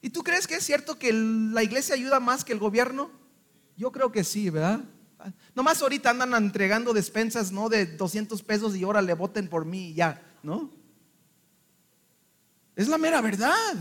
¿Y 0.00 0.10
tú 0.10 0.22
crees 0.22 0.46
que 0.46 0.54
es 0.54 0.64
cierto 0.64 0.96
que 0.96 1.12
la 1.12 1.64
iglesia 1.64 1.96
ayuda 1.96 2.20
más 2.20 2.44
que 2.44 2.52
el 2.52 2.60
gobierno? 2.60 3.10
Yo 3.76 3.90
creo 3.90 4.12
que 4.12 4.22
sí, 4.22 4.48
¿verdad? 4.48 4.78
Nomás 5.56 5.82
ahorita 5.82 6.10
andan 6.10 6.34
entregando 6.34 6.92
despensas, 6.92 7.50
¿no? 7.50 7.68
De 7.68 7.84
200 7.84 8.40
pesos 8.44 8.76
y 8.76 8.84
ahora 8.84 9.02
le 9.02 9.14
voten 9.14 9.48
por 9.48 9.64
mí 9.64 9.88
y 9.88 9.94
ya, 9.94 10.22
¿no? 10.42 10.70
Es 12.76 12.88
la 12.88 12.98
mera 12.98 13.20
verdad. 13.20 13.76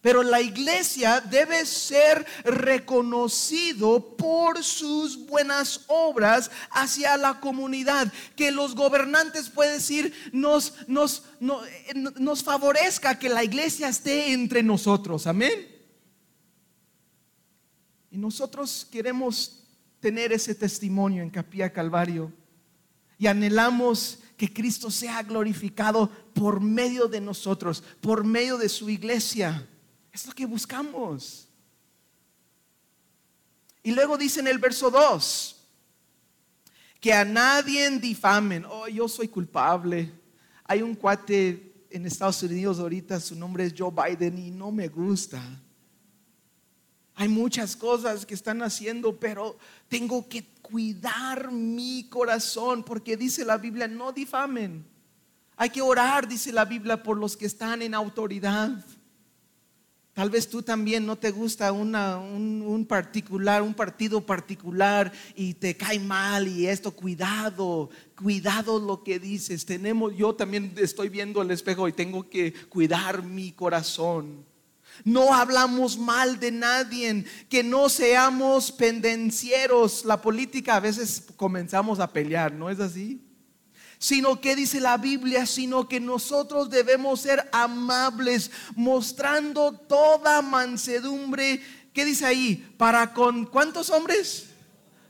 Pero 0.00 0.22
la 0.22 0.40
iglesia 0.40 1.20
debe 1.20 1.66
ser 1.66 2.24
reconocido 2.44 4.16
por 4.16 4.62
sus 4.62 5.26
buenas 5.26 5.84
obras 5.88 6.50
hacia 6.70 7.16
la 7.16 7.40
comunidad. 7.40 8.12
Que 8.36 8.52
los 8.52 8.76
gobernantes 8.76 9.50
pueden 9.50 9.74
decir, 9.74 10.14
nos, 10.32 10.74
nos, 10.86 11.24
nos 11.90 12.44
favorezca 12.44 13.18
que 13.18 13.28
la 13.28 13.42
iglesia 13.42 13.88
esté 13.88 14.32
entre 14.32 14.62
nosotros. 14.62 15.26
Amén. 15.26 15.66
Y 18.10 18.18
nosotros 18.18 18.86
queremos 18.90 19.64
tener 20.00 20.32
ese 20.32 20.54
testimonio 20.54 21.24
en 21.24 21.30
Capilla 21.30 21.72
Calvario. 21.72 22.32
Y 23.18 23.26
anhelamos 23.26 24.20
que 24.38 24.50
Cristo 24.50 24.90
sea 24.90 25.22
glorificado 25.22 26.08
por 26.32 26.60
medio 26.60 27.08
de 27.08 27.20
nosotros, 27.20 27.82
por 28.00 28.24
medio 28.24 28.56
de 28.56 28.68
su 28.68 28.88
iglesia. 28.88 29.68
Es 30.12 30.24
lo 30.26 30.32
que 30.32 30.46
buscamos. 30.46 31.48
Y 33.82 33.90
luego 33.90 34.16
dice 34.16 34.40
en 34.40 34.46
el 34.46 34.58
verso 34.58 34.90
2, 34.90 35.56
que 37.00 37.12
a 37.12 37.24
nadie 37.24 37.90
difamen. 37.98 38.64
Oh, 38.64 38.86
yo 38.88 39.08
soy 39.08 39.28
culpable. 39.28 40.12
Hay 40.64 40.82
un 40.82 40.94
cuate 40.94 41.86
en 41.90 42.06
Estados 42.06 42.42
Unidos 42.42 42.78
ahorita, 42.78 43.18
su 43.18 43.34
nombre 43.34 43.64
es 43.64 43.74
Joe 43.76 43.90
Biden 43.90 44.38
y 44.38 44.50
no 44.50 44.70
me 44.70 44.88
gusta. 44.88 45.42
Hay 47.20 47.26
muchas 47.26 47.74
cosas 47.74 48.24
que 48.24 48.34
están 48.34 48.62
haciendo, 48.62 49.18
pero 49.18 49.58
tengo 49.88 50.28
que 50.28 50.44
cuidar 50.62 51.50
mi 51.50 52.04
corazón, 52.08 52.84
porque 52.84 53.16
dice 53.16 53.44
la 53.44 53.58
Biblia, 53.58 53.88
no 53.88 54.12
difamen. 54.12 54.86
Hay 55.56 55.70
que 55.70 55.82
orar, 55.82 56.28
dice 56.28 56.52
la 56.52 56.64
Biblia, 56.64 57.02
por 57.02 57.16
los 57.16 57.36
que 57.36 57.46
están 57.46 57.82
en 57.82 57.92
autoridad. 57.92 58.70
Tal 60.12 60.30
vez 60.30 60.48
tú 60.48 60.62
también 60.62 61.04
no 61.06 61.16
te 61.16 61.32
gusta 61.32 61.72
un, 61.72 62.86
particular, 62.88 63.62
un 63.62 63.74
partido 63.74 64.24
particular 64.24 65.10
y 65.34 65.54
te 65.54 65.76
cae 65.76 65.98
mal 65.98 66.46
y 66.46 66.68
esto, 66.68 66.92
cuidado, 66.92 67.90
cuidado 68.16 68.78
lo 68.78 69.02
que 69.02 69.18
dices. 69.18 69.66
Tenemos, 69.66 70.16
yo 70.16 70.36
también 70.36 70.72
estoy 70.76 71.08
viendo 71.08 71.42
el 71.42 71.50
espejo 71.50 71.88
y 71.88 71.92
tengo 71.92 72.30
que 72.30 72.54
cuidar 72.68 73.24
mi 73.24 73.50
corazón. 73.50 74.46
No 75.04 75.34
hablamos 75.34 75.98
mal 75.98 76.38
de 76.40 76.50
nadie, 76.50 77.24
que 77.48 77.62
no 77.62 77.88
seamos 77.88 78.72
pendencieros. 78.72 80.04
La 80.04 80.20
política 80.20 80.76
a 80.76 80.80
veces 80.80 81.24
comenzamos 81.36 82.00
a 82.00 82.12
pelear, 82.12 82.52
¿no 82.52 82.70
es 82.70 82.80
así? 82.80 83.22
Sino 83.98 84.40
que 84.40 84.54
dice 84.54 84.80
la 84.80 84.96
Biblia, 84.96 85.44
sino 85.46 85.88
que 85.88 85.98
nosotros 86.00 86.70
debemos 86.70 87.20
ser 87.20 87.48
amables, 87.52 88.50
mostrando 88.76 89.72
toda 89.72 90.40
mansedumbre. 90.42 91.60
¿Qué 91.92 92.04
dice 92.04 92.26
ahí? 92.26 92.74
¿Para 92.76 93.12
con 93.12 93.44
cuántos 93.44 93.90
hombres? 93.90 94.50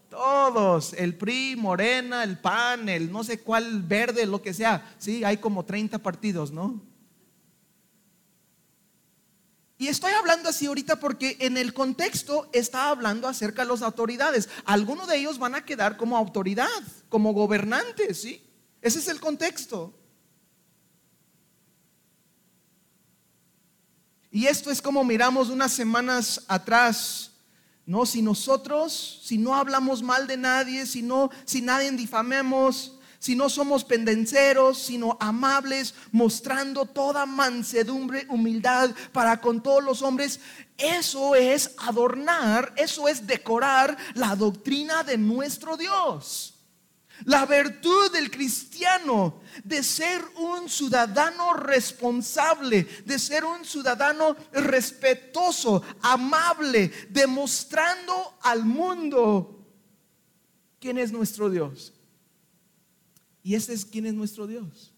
Todos, 0.09 0.95
el 0.95 1.15
PRI, 1.17 1.55
Morena, 1.57 2.25
el 2.25 2.39
PAN, 2.39 2.89
el 2.89 3.13
no 3.13 3.23
sé 3.23 3.41
cuál, 3.41 3.83
verde, 3.83 4.25
lo 4.25 4.41
que 4.41 4.55
sea. 4.55 4.95
Sí, 4.99 5.23
hay 5.23 5.37
como 5.37 5.67
30 5.67 5.99
partidos, 5.99 6.51
¿no? 6.51 6.81
Y 9.81 9.87
estoy 9.87 10.13
hablando 10.13 10.49
así 10.49 10.67
ahorita 10.67 10.99
porque 10.99 11.37
en 11.39 11.57
el 11.57 11.73
contexto 11.73 12.49
está 12.53 12.91
hablando 12.91 13.29
acerca 13.29 13.63
de 13.63 13.69
las 13.69 13.83
autoridades. 13.83 14.49
Algunos 14.65 15.07
de 15.07 15.17
ellos 15.17 15.39
van 15.39 15.55
a 15.55 15.65
quedar 15.65 15.97
como 15.97 16.17
autoridad, 16.17 16.67
como 17.09 17.33
gobernantes, 17.33 18.21
¿sí? 18.21 18.45
Ese 18.83 18.99
es 18.99 19.07
el 19.07 19.21
contexto. 19.21 19.95
Y 24.33 24.47
esto 24.47 24.73
es 24.73 24.83
como 24.83 25.05
miramos 25.05 25.49
unas 25.49 25.73
semanas 25.73 26.45
atrás, 26.49 27.31
¿no? 27.87 28.05
Si 28.05 28.21
nosotros, 28.21 29.21
si 29.23 29.39
no 29.39 29.55
hablamos 29.55 30.03
mal 30.03 30.27
de 30.27 30.37
nadie, 30.37 30.87
si 30.87 31.03
no, 31.03 31.31
si 31.45 31.63
nadie 31.63 31.91
difamemos, 31.93 32.98
si 33.19 33.35
no 33.35 33.49
somos 33.49 33.85
pendenceros, 33.85 34.79
sino 34.79 35.17
amables, 35.21 35.95
mostrando 36.13 36.87
toda 36.87 37.27
mansedumbre, 37.27 38.27
humildad 38.29 38.91
para 39.13 39.41
con 39.41 39.63
todos 39.63 39.83
los 39.83 40.03
hombres, 40.03 40.41
eso 40.77 41.35
es 41.35 41.73
adornar, 41.79 42.73
eso 42.77 43.09
es 43.09 43.27
decorar 43.27 43.97
la 44.15 44.37
doctrina 44.37 45.03
de 45.03 45.19
nuestro 45.19 45.77
Dios. 45.77 46.55
La 47.25 47.45
virtud 47.47 48.13
del 48.13 48.31
cristiano 48.31 49.41
de 49.65 49.83
ser 49.83 50.25
un 50.37 50.69
ciudadano 50.69 51.55
responsable, 51.55 52.87
de 53.05 53.19
ser 53.19 53.45
un 53.45 53.65
ciudadano 53.65 54.37
respetuoso, 54.53 55.83
amable, 56.01 56.93
demostrando 57.11 58.39
al 58.43 58.65
mundo 58.65 59.67
quién 60.79 60.99
es 60.99 61.11
nuestro 61.11 61.51
Dios. 61.51 61.93
Y 63.49 63.55
ese 63.55 63.73
es 63.73 63.87
quién 63.87 64.05
es 64.05 64.13
nuestro 64.13 64.47
Dios. 64.47 64.93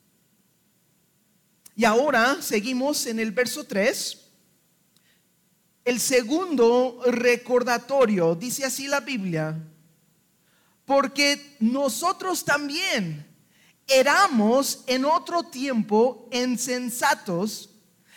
Y 1.77 1.85
ahora 1.85 2.43
seguimos 2.43 3.07
en 3.07 3.21
el 3.21 3.31
verso 3.31 3.63
3. 3.63 4.27
El 5.85 6.01
segundo 6.01 7.01
recordatorio, 7.07 8.35
dice 8.35 8.65
así 8.65 8.89
la 8.89 8.99
Biblia, 8.99 9.57
porque 10.85 11.59
nosotros 11.61 12.45
también 12.45 13.25
éramos 13.87 14.83
en 14.89 15.05
otro 15.05 15.45
tiempo 15.45 16.29
insensatos, 16.33 17.71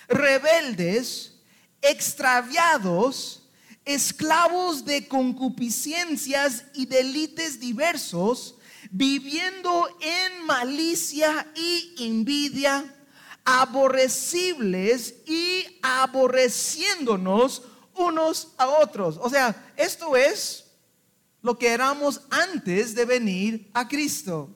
rebeldes, 0.07 1.35
extraviados, 1.79 3.43
esclavos 3.85 4.83
de 4.83 5.07
concupiscencias 5.07 6.65
y 6.73 6.87
delitos 6.87 7.59
diversos, 7.59 8.55
viviendo 8.93 9.89
en 10.01 10.45
malicia 10.45 11.51
y 11.55 11.95
envidia, 11.97 12.85
aborrecibles 13.43 15.15
y 15.25 15.65
aborreciéndonos 15.81 17.63
unos 17.95 18.53
a 18.55 18.67
otros. 18.67 19.17
O 19.19 19.31
sea, 19.31 19.73
esto 19.75 20.15
es 20.15 20.65
lo 21.41 21.57
que 21.57 21.69
éramos 21.69 22.21
antes 22.29 22.93
de 22.93 23.05
venir 23.05 23.71
a 23.73 23.87
Cristo. 23.87 24.55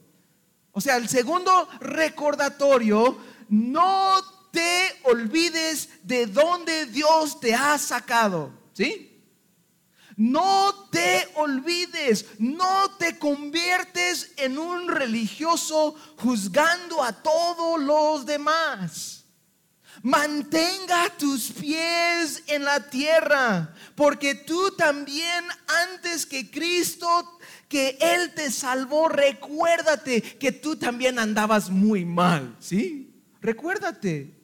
O 0.71 0.82
sea, 0.82 0.97
el 0.97 1.10
segundo 1.10 1.67
recordatorio, 1.80 3.17
no 3.50 4.21
te 4.52 5.00
olvides 5.04 5.89
de 6.04 6.28
dónde 6.28 6.86
Dios 6.86 7.39
te 7.39 7.56
ha 7.56 7.76
sacado. 7.80 8.52
¿Sí? 8.73 9.16
No 10.17 10.89
te 10.91 11.27
olvides, 11.36 12.25
no 12.39 12.89
te 12.97 13.19
conviertes 13.19 14.34
en 14.38 14.58
un 14.58 14.88
religioso 14.88 15.93
juzgando 16.17 17.03
a 17.03 17.13
todos 17.13 17.80
los 17.80 18.25
demás. 18.25 19.25
Mantenga 20.01 21.15
tus 21.19 21.51
pies 21.51 22.43
en 22.47 22.63
la 22.63 22.89
tierra, 22.89 23.75
porque 23.93 24.34
tú 24.34 24.71
también 24.71 25.45
antes 25.91 26.25
que 26.25 26.49
Cristo, 26.49 27.38
que 27.69 27.99
Él 28.01 28.34
te 28.34 28.51
salvó, 28.51 29.10
recuérdate 29.10 30.21
que 30.21 30.51
tú 30.51 30.77
también 30.77 31.19
andabas 31.19 31.69
muy 31.69 32.06
mal, 32.06 32.56
¿sí? 32.60 33.21
Recuérdate. 33.39 34.36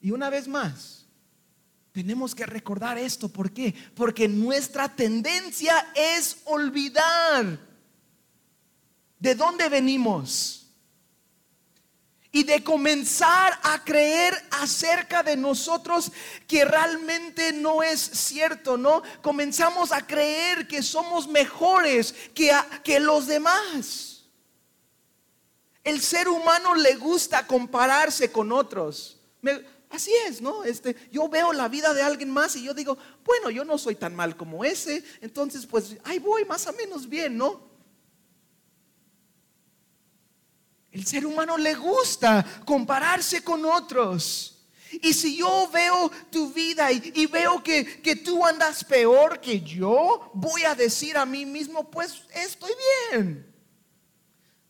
Y 0.00 0.10
una 0.10 0.30
vez 0.30 0.48
más, 0.48 1.01
tenemos 1.92 2.34
que 2.34 2.46
recordar 2.46 2.98
esto. 2.98 3.28
¿Por 3.28 3.52
qué? 3.52 3.74
Porque 3.94 4.26
nuestra 4.26 4.88
tendencia 4.88 5.92
es 5.94 6.38
olvidar 6.44 7.58
de 9.18 9.34
dónde 9.34 9.68
venimos 9.68 10.62
y 12.32 12.44
de 12.44 12.64
comenzar 12.64 13.60
a 13.62 13.84
creer 13.84 14.34
acerca 14.52 15.22
de 15.22 15.36
nosotros 15.36 16.10
que 16.48 16.64
realmente 16.64 17.52
no 17.52 17.82
es 17.82 18.00
cierto, 18.00 18.78
¿no? 18.78 19.02
Comenzamos 19.20 19.92
a 19.92 20.06
creer 20.06 20.66
que 20.66 20.82
somos 20.82 21.28
mejores 21.28 22.14
que, 22.34 22.50
que 22.82 22.98
los 22.98 23.26
demás. 23.26 24.24
El 25.84 26.00
ser 26.00 26.28
humano 26.28 26.74
le 26.74 26.94
gusta 26.94 27.46
compararse 27.46 28.32
con 28.32 28.50
otros. 28.50 29.18
Así 29.92 30.10
es, 30.26 30.40
¿no? 30.40 30.64
Este, 30.64 30.96
yo 31.12 31.28
veo 31.28 31.52
la 31.52 31.68
vida 31.68 31.94
de 31.94 32.02
alguien 32.02 32.30
más 32.30 32.56
y 32.56 32.64
yo 32.64 32.74
digo, 32.74 32.96
bueno, 33.24 33.50
yo 33.50 33.64
no 33.64 33.78
soy 33.78 33.94
tan 33.94 34.14
mal 34.14 34.36
como 34.36 34.64
ese, 34.64 35.04
entonces 35.20 35.66
pues 35.66 35.96
ahí 36.04 36.18
voy 36.18 36.44
más 36.44 36.66
o 36.66 36.72
menos 36.72 37.08
bien, 37.08 37.36
¿no? 37.36 37.70
El 40.90 41.06
ser 41.06 41.24
humano 41.24 41.56
le 41.56 41.74
gusta 41.74 42.44
compararse 42.66 43.42
con 43.42 43.64
otros. 43.64 44.58
Y 45.00 45.14
si 45.14 45.38
yo 45.38 45.70
veo 45.72 46.10
tu 46.30 46.52
vida 46.52 46.92
y, 46.92 47.24
veo 47.24 47.62
que, 47.62 48.02
que, 48.02 48.16
tú 48.16 48.44
andas 48.44 48.84
peor 48.84 49.40
que 49.40 49.62
yo, 49.62 50.30
voy 50.34 50.64
a 50.64 50.74
decir 50.74 51.16
a 51.16 51.24
mí 51.24 51.46
mismo, 51.46 51.90
pues 51.90 52.24
estoy 52.34 52.72
bien. 53.10 53.46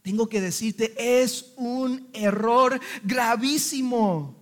Tengo 0.02 0.28
que 0.28 0.40
decirte, 0.40 0.94
es 0.96 1.52
un 1.56 2.08
error 2.12 2.80
gravísimo. 3.02 4.41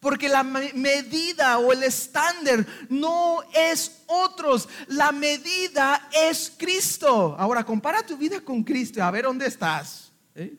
Porque 0.00 0.28
la 0.28 0.42
medida 0.42 1.58
o 1.58 1.72
el 1.72 1.82
estándar 1.82 2.66
no 2.88 3.42
es 3.54 4.02
otros, 4.06 4.68
la 4.88 5.12
medida 5.12 6.08
es 6.10 6.52
Cristo. 6.56 7.36
Ahora 7.38 7.64
compara 7.64 8.02
tu 8.02 8.16
vida 8.16 8.40
con 8.40 8.64
Cristo, 8.64 9.02
a 9.02 9.10
ver 9.10 9.24
dónde 9.24 9.46
estás. 9.46 10.10
¿eh? 10.34 10.56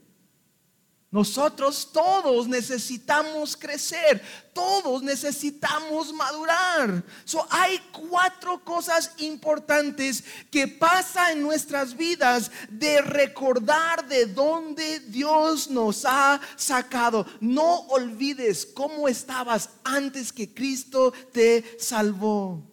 Nosotros 1.12 1.90
todos 1.92 2.48
necesitamos 2.48 3.58
crecer, 3.58 4.24
todos 4.54 5.04
necesitamos 5.04 6.14
madurar. 6.14 7.04
So, 7.26 7.46
hay 7.50 7.78
cuatro 7.92 8.64
cosas 8.64 9.12
importantes 9.18 10.24
que 10.50 10.70
pasan 10.70 11.34
en 11.34 11.44
nuestras 11.44 11.98
vidas 11.98 12.50
de 12.70 13.02
recordar 13.02 14.08
de 14.08 14.26
dónde 14.26 15.02
Dios 15.02 15.70
nos 15.70 16.06
ha 16.06 16.40
sacado. 16.56 17.26
No 17.42 17.82
olvides 17.90 18.66
cómo 18.66 19.10
estabas 19.10 19.70
antes 19.84 20.32
que 20.32 20.54
Cristo 20.54 21.12
te 21.34 21.76
salvó. 21.78 22.64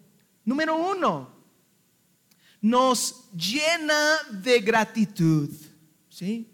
Número 0.44 0.76
uno, 0.76 1.28
nos 2.60 3.32
llena 3.32 4.16
de 4.30 4.60
gratitud. 4.60 5.50
¿Sí? 6.08 6.48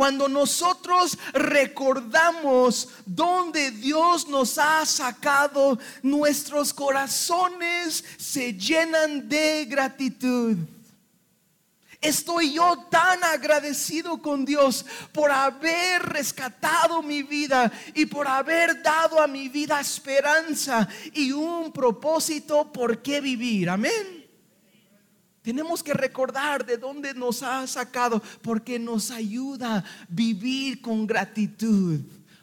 Cuando 0.00 0.30
nosotros 0.30 1.18
recordamos 1.34 2.88
dónde 3.04 3.70
Dios 3.70 4.26
nos 4.28 4.56
ha 4.56 4.86
sacado, 4.86 5.78
nuestros 6.02 6.72
corazones 6.72 8.02
se 8.16 8.54
llenan 8.54 9.28
de 9.28 9.66
gratitud. 9.66 10.56
Estoy 12.00 12.54
yo 12.54 12.78
tan 12.88 13.22
agradecido 13.24 14.22
con 14.22 14.46
Dios 14.46 14.86
por 15.12 15.30
haber 15.30 16.00
rescatado 16.02 17.02
mi 17.02 17.22
vida 17.22 17.70
y 17.94 18.06
por 18.06 18.26
haber 18.26 18.82
dado 18.82 19.20
a 19.20 19.26
mi 19.26 19.50
vida 19.50 19.78
esperanza 19.80 20.88
y 21.12 21.30
un 21.30 21.72
propósito 21.72 22.72
por 22.72 23.02
qué 23.02 23.20
vivir. 23.20 23.68
Amén. 23.68 24.19
Tenemos 25.42 25.82
que 25.82 25.94
recordar 25.94 26.66
de 26.66 26.76
dónde 26.76 27.14
nos 27.14 27.42
ha 27.42 27.66
sacado 27.66 28.22
porque 28.42 28.78
nos 28.78 29.10
ayuda 29.10 29.78
a 29.78 29.84
vivir 30.08 30.82
con 30.82 31.06
gratitud. 31.06 32.00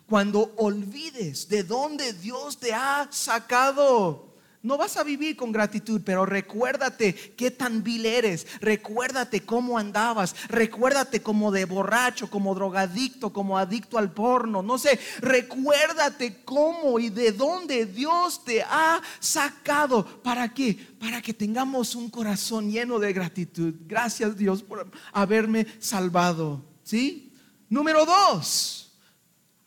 Cuando 0.07 0.53
olvides 0.57 1.47
de 1.47 1.63
dónde 1.63 2.13
Dios 2.13 2.57
te 2.57 2.73
ha 2.73 3.07
sacado, 3.11 4.26
no 4.67 4.77
vas 4.77 4.97
a 4.97 5.03
vivir 5.03 5.37
con 5.37 5.53
gratitud, 5.53 6.01
pero 6.03 6.25
recuérdate 6.25 7.13
qué 7.13 7.51
tan 7.51 7.83
vil 7.83 8.05
eres. 8.05 8.45
Recuérdate 8.59 9.41
cómo 9.41 9.77
andabas. 9.77 10.35
Recuérdate 10.49 11.21
como 11.21 11.51
de 11.51 11.63
borracho, 11.63 12.29
como 12.29 12.53
drogadicto, 12.53 13.31
como 13.31 13.57
adicto 13.57 13.97
al 13.97 14.11
porno. 14.11 14.61
No 14.61 14.77
sé, 14.77 14.99
recuérdate 15.21 16.41
cómo 16.43 16.99
y 16.99 17.09
de 17.09 17.31
dónde 17.31 17.85
Dios 17.85 18.43
te 18.43 18.61
ha 18.61 19.01
sacado. 19.21 20.05
¿Para 20.21 20.53
qué? 20.53 20.77
Para 20.99 21.21
que 21.21 21.33
tengamos 21.33 21.95
un 21.95 22.09
corazón 22.09 22.69
lleno 22.69 22.99
de 22.99 23.13
gratitud. 23.13 23.73
Gracias 23.87 24.35
Dios 24.35 24.61
por 24.63 24.91
haberme 25.13 25.65
salvado. 25.79 26.61
¿Sí? 26.83 27.33
Número 27.69 28.05
dos 28.05 28.86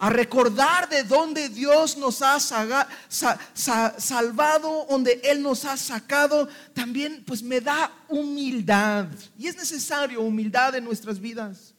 a 0.02 0.08
recordar 0.08 0.88
de 0.88 1.04
dónde 1.04 1.50
Dios 1.50 1.94
nos 1.98 2.22
ha 2.22 2.40
salvado, 2.40 2.96
donde 4.88 5.20
Él 5.22 5.42
nos 5.42 5.66
ha 5.66 5.76
sacado, 5.76 6.48
también 6.72 7.22
pues 7.26 7.42
me 7.42 7.60
da 7.60 7.92
humildad. 8.08 9.08
Y 9.36 9.46
es 9.46 9.56
necesario 9.56 10.22
humildad 10.22 10.74
en 10.74 10.84
nuestras 10.84 11.20
vidas. 11.20 11.74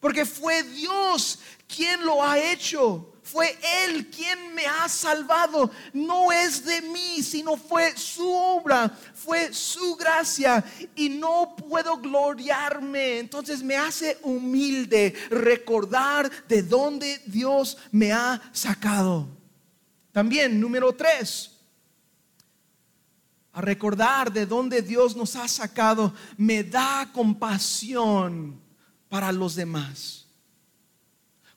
Porque 0.00 0.24
fue 0.24 0.62
Dios 0.62 1.38
quien 1.68 2.02
lo 2.02 2.24
ha 2.24 2.38
hecho. 2.38 3.09
Fue 3.30 3.56
Él 3.84 4.10
quien 4.10 4.54
me 4.54 4.66
ha 4.66 4.88
salvado. 4.88 5.70
No 5.92 6.32
es 6.32 6.64
de 6.64 6.82
mí, 6.82 7.22
sino 7.22 7.56
fue 7.56 7.96
su 7.96 8.28
obra, 8.28 8.88
fue 9.14 9.52
su 9.52 9.94
gracia. 9.94 10.64
Y 10.96 11.10
no 11.10 11.54
puedo 11.54 11.98
gloriarme. 11.98 13.18
Entonces 13.18 13.62
me 13.62 13.76
hace 13.76 14.18
humilde 14.22 15.14
recordar 15.30 16.30
de 16.48 16.62
dónde 16.62 17.20
Dios 17.26 17.78
me 17.92 18.12
ha 18.12 18.40
sacado. 18.52 19.28
También, 20.10 20.60
número 20.60 20.92
tres, 20.92 21.52
a 23.52 23.60
recordar 23.60 24.32
de 24.32 24.44
dónde 24.44 24.82
Dios 24.82 25.14
nos 25.14 25.36
ha 25.36 25.46
sacado, 25.46 26.12
me 26.36 26.64
da 26.64 27.10
compasión 27.12 28.60
para 29.08 29.30
los 29.30 29.54
demás. 29.54 30.26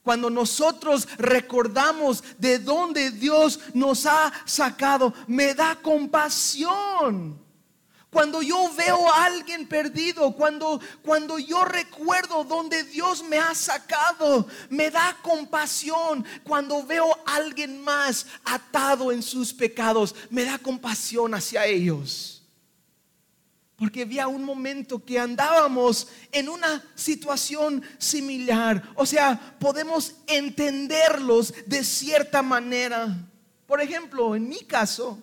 Cuando 0.03 0.29
nosotros 0.29 1.07
recordamos 1.17 2.23
de 2.37 2.59
dónde 2.59 3.11
Dios 3.11 3.59
nos 3.73 4.05
ha 4.05 4.33
sacado, 4.45 5.13
me 5.27 5.53
da 5.53 5.75
compasión. 5.75 7.41
Cuando 8.13 8.43
yo 8.43 8.71
veo 8.75 9.11
a 9.11 9.25
alguien 9.25 9.67
perdido, 9.67 10.33
cuando, 10.33 10.79
cuando 11.03 11.39
yo 11.39 11.65
recuerdo 11.65 12.43
dónde 12.43 12.83
Dios 12.83 13.23
me 13.23 13.39
ha 13.39 13.55
sacado, 13.55 14.45
me 14.69 14.91
da 14.91 15.17
compasión. 15.23 16.23
Cuando 16.43 16.85
veo 16.85 17.11
a 17.25 17.35
alguien 17.35 17.81
más 17.81 18.27
atado 18.45 19.11
en 19.11 19.23
sus 19.23 19.51
pecados, 19.51 20.13
me 20.29 20.45
da 20.45 20.59
compasión 20.59 21.33
hacia 21.33 21.65
ellos. 21.65 22.42
Porque 23.83 24.03
había 24.03 24.29
un 24.29 24.45
momento 24.45 25.03
que 25.03 25.19
andábamos 25.19 26.07
en 26.31 26.47
una 26.47 26.81
situación 26.95 27.83
similar. 27.97 28.81
O 28.95 29.05
sea, 29.05 29.57
podemos 29.59 30.15
entenderlos 30.25 31.53
de 31.65 31.83
cierta 31.83 32.41
manera. 32.41 33.13
Por 33.67 33.81
ejemplo, 33.81 34.37
en 34.37 34.47
mi 34.47 34.59
caso, 34.59 35.21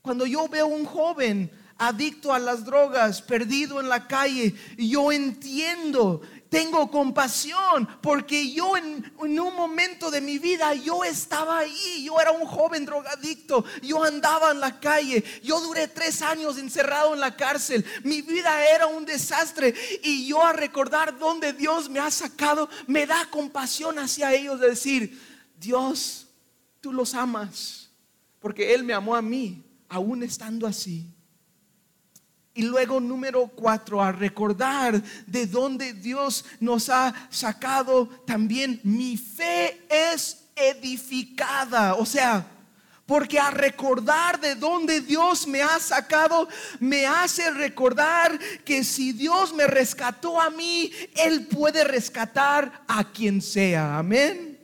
cuando 0.00 0.24
yo 0.24 0.48
veo 0.48 0.66
un 0.66 0.86
joven 0.86 1.50
adicto 1.76 2.32
a 2.32 2.38
las 2.38 2.64
drogas, 2.64 3.20
perdido 3.20 3.78
en 3.78 3.90
la 3.90 4.08
calle, 4.08 4.54
yo 4.78 5.12
entiendo 5.12 6.22
tengo 6.52 6.90
compasión 6.90 7.88
porque 8.02 8.52
yo 8.52 8.76
en, 8.76 9.10
un 9.18 9.56
momento 9.56 10.10
de 10.10 10.20
mi 10.20 10.38
vida 10.38 10.74
yo 10.74 11.02
estaba 11.02 11.60
ahí, 11.60 12.04
yo 12.04 12.20
era 12.20 12.30
un 12.30 12.44
joven 12.46 12.84
drogadicto, 12.84 13.64
yo 13.80 14.04
andaba 14.04 14.50
en 14.50 14.60
la 14.60 14.78
calle, 14.78 15.24
yo 15.42 15.62
duré 15.62 15.88
tres 15.88 16.20
años 16.20 16.58
encerrado 16.58 17.14
en 17.14 17.20
la 17.20 17.36
cárcel, 17.38 17.86
mi 18.04 18.20
vida 18.20 18.66
era 18.68 18.86
un 18.86 19.06
desastre 19.06 19.74
y 20.02 20.28
yo 20.28 20.44
a 20.44 20.52
recordar 20.52 21.18
dónde 21.18 21.54
Dios 21.54 21.88
me 21.88 22.00
ha 22.00 22.10
sacado, 22.10 22.68
me 22.86 23.06
da 23.06 23.30
compasión 23.30 23.98
hacia 23.98 24.34
ellos 24.34 24.60
de 24.60 24.68
decir, 24.68 25.18
Dios, 25.58 26.26
tú 26.82 26.92
los 26.92 27.14
amas, 27.14 27.88
porque 28.40 28.74
Él 28.74 28.84
me 28.84 28.92
amó 28.92 29.16
a 29.16 29.22
mí, 29.22 29.64
aún 29.88 30.22
estando 30.22 30.66
así. 30.66 31.11
Y 32.54 32.62
luego 32.62 33.00
número 33.00 33.46
cuatro, 33.48 34.02
a 34.02 34.12
recordar 34.12 35.02
de 35.26 35.46
dónde 35.46 35.94
Dios 35.94 36.44
nos 36.60 36.90
ha 36.90 37.28
sacado, 37.30 38.08
también 38.26 38.80
mi 38.84 39.16
fe 39.16 39.80
es 39.88 40.44
edificada. 40.54 41.94
O 41.94 42.04
sea, 42.04 42.46
porque 43.06 43.38
a 43.38 43.50
recordar 43.50 44.40
de 44.40 44.54
dónde 44.54 45.00
Dios 45.00 45.46
me 45.46 45.62
ha 45.62 45.78
sacado, 45.78 46.48
me 46.78 47.06
hace 47.06 47.50
recordar 47.50 48.38
que 48.64 48.84
si 48.84 49.12
Dios 49.12 49.54
me 49.54 49.66
rescató 49.66 50.40
a 50.40 50.50
mí, 50.50 50.92
Él 51.14 51.46
puede 51.46 51.84
rescatar 51.84 52.84
a 52.86 53.04
quien 53.12 53.42
sea. 53.42 53.98
Amén. 53.98 54.58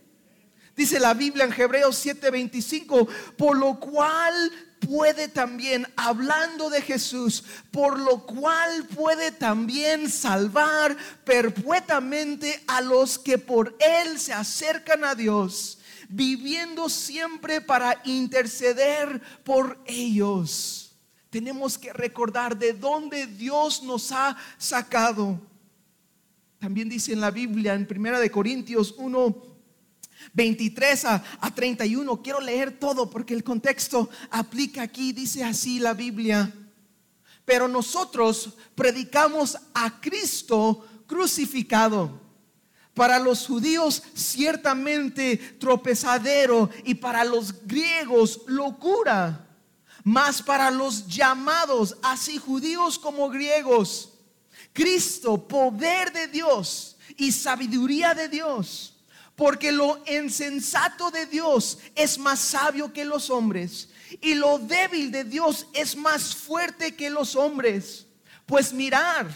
Dice 0.77 1.01
la 1.01 1.13
Biblia 1.13 1.45
en 1.45 1.53
Hebreos 1.53 1.97
7:25, 2.07 3.09
por 3.37 3.59
lo 3.59 3.81
cual 3.81 4.53
puede 4.81 5.29
también, 5.29 5.87
hablando 5.97 6.71
de 6.71 6.83
Jesús, 6.83 7.45
por 7.71 7.99
lo 7.99 8.25
cual 8.25 8.85
puede 8.85 9.33
también 9.33 10.11
salvar 10.11 10.97
perpetuamente 11.25 12.63
a 12.67 12.81
los 12.81 13.19
que 13.19 13.39
por 13.39 13.77
Él 13.81 14.19
se 14.19 14.33
acercan 14.33 15.05
a 15.05 15.15
Dios, 15.15 15.79
viviendo 16.09 16.89
siempre 16.89 17.61
para 17.61 18.01
interceder 18.05 19.21
por 19.45 19.79
ellos. 19.87 20.97
Tenemos 21.31 21.77
que 21.77 21.93
recordar 21.93 22.57
de 22.57 22.73
dónde 22.73 23.27
Dios 23.27 23.83
nos 23.83 24.13
ha 24.13 24.37
sacado. 24.57 25.39
También 26.59 26.89
dice 26.89 27.13
en 27.13 27.21
la 27.21 27.31
Biblia, 27.31 27.75
en 27.75 27.87
Primera 27.87 28.19
de 28.19 28.31
Corintios 28.31 28.95
1, 28.97 29.58
23 30.35 31.05
a, 31.05 31.25
a 31.41 31.55
31. 31.55 32.23
Quiero 32.23 32.41
leer 32.41 32.79
todo 32.79 33.11
porque 33.11 33.35
el 33.35 33.45
contexto 33.45 34.09
aplica 34.31 34.83
aquí. 34.83 35.13
Dice 35.13 35.45
así 35.45 35.79
la 35.79 35.95
Biblia. 35.95 36.53
Pero 37.45 37.67
nosotros 37.67 38.55
predicamos 38.75 39.57
a 39.75 40.01
Cristo 40.01 40.87
crucificado. 41.07 42.21
Para 42.95 43.19
los 43.19 43.47
judíos 43.47 44.03
ciertamente 44.15 45.37
tropezadero 45.37 46.69
y 46.85 46.95
para 46.95 47.25
los 47.25 47.65
griegos 47.67 48.43
locura. 48.47 49.47
Mas 50.05 50.43
para 50.43 50.71
los 50.71 51.07
llamados, 51.07 51.97
así 52.03 52.39
judíos 52.39 52.99
como 52.99 53.29
griegos, 53.29 54.15
Cristo, 54.73 55.47
poder 55.47 56.13
de 56.13 56.29
Dios 56.29 56.97
y 57.17 57.33
sabiduría 57.33 58.15
de 58.15 58.29
Dios 58.29 58.98
porque 59.39 59.71
lo 59.71 60.03
insensato 60.05 61.13
de 61.13 61.25
Dios 61.27 61.79
es 61.95 62.19
más 62.19 62.41
sabio 62.41 62.93
que 62.93 63.05
los 63.05 63.31
hombres 63.31 63.89
y 64.21 64.35
lo 64.35 64.59
débil 64.59 65.13
de 65.13 65.23
Dios 65.23 65.69
es 65.75 65.97
más 65.97 66.35
fuerte 66.35 66.97
que 66.97 67.09
los 67.09 67.37
hombres. 67.37 68.09
Pues 68.47 68.73
mirar, 68.73 69.29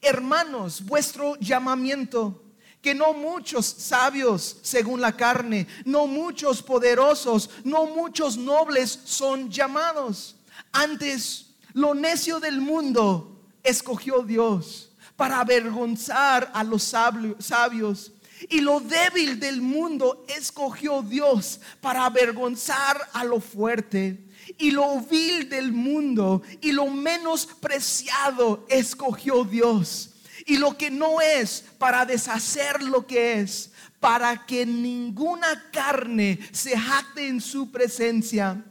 hermanos, 0.00 0.82
vuestro 0.82 1.36
llamamiento, 1.38 2.42
que 2.80 2.94
no 2.94 3.12
muchos 3.12 3.66
sabios 3.66 4.56
según 4.62 5.02
la 5.02 5.14
carne, 5.14 5.66
no 5.84 6.06
muchos 6.06 6.62
poderosos, 6.62 7.50
no 7.62 7.84
muchos 7.84 8.38
nobles 8.38 9.00
son 9.04 9.50
llamados. 9.50 10.34
Antes, 10.72 11.50
lo 11.74 11.94
necio 11.94 12.40
del 12.40 12.62
mundo 12.62 13.44
escogió 13.62 14.22
Dios 14.22 14.92
para 15.14 15.40
avergonzar 15.40 16.50
a 16.54 16.64
los 16.64 16.84
sabios 16.84 18.11
y 18.48 18.60
lo 18.60 18.80
débil 18.80 19.38
del 19.38 19.60
mundo 19.60 20.24
escogió 20.28 21.02
Dios 21.02 21.60
para 21.80 22.06
avergonzar 22.06 23.08
a 23.12 23.24
lo 23.24 23.40
fuerte. 23.40 24.28
Y 24.58 24.70
lo 24.70 25.00
vil 25.00 25.48
del 25.48 25.72
mundo 25.72 26.42
y 26.60 26.72
lo 26.72 26.86
menos 26.86 27.46
preciado 27.60 28.66
escogió 28.68 29.44
Dios. 29.44 30.10
Y 30.46 30.56
lo 30.56 30.76
que 30.76 30.90
no 30.90 31.20
es 31.20 31.64
para 31.78 32.04
deshacer 32.04 32.82
lo 32.82 33.06
que 33.06 33.40
es, 33.40 33.70
para 34.00 34.44
que 34.44 34.66
ninguna 34.66 35.70
carne 35.72 36.38
se 36.50 36.76
jacte 36.76 37.28
en 37.28 37.40
su 37.40 37.70
presencia. 37.70 38.64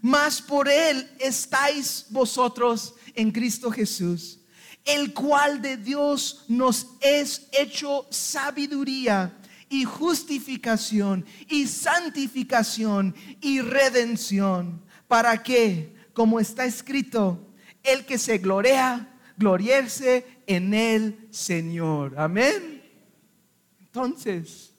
Mas 0.00 0.40
por 0.40 0.68
él 0.68 1.10
estáis 1.18 2.06
vosotros 2.10 2.94
en 3.14 3.32
Cristo 3.32 3.70
Jesús 3.70 4.38
el 4.86 5.12
cual 5.12 5.60
de 5.60 5.76
Dios 5.76 6.44
nos 6.48 6.86
es 7.00 7.48
hecho 7.52 8.06
sabiduría 8.08 9.36
y 9.68 9.84
justificación 9.84 11.26
y 11.48 11.66
santificación 11.66 13.14
y 13.40 13.60
redención. 13.60 14.80
¿Para 15.08 15.42
que, 15.42 15.94
Como 16.14 16.40
está 16.40 16.64
escrito, 16.64 17.46
el 17.82 18.06
que 18.06 18.16
se 18.16 18.38
glorea, 18.38 19.20
gloriarse 19.36 20.24
en 20.46 20.72
el 20.72 21.28
Señor. 21.30 22.14
Amén. 22.18 22.82
Entonces, 23.80 24.72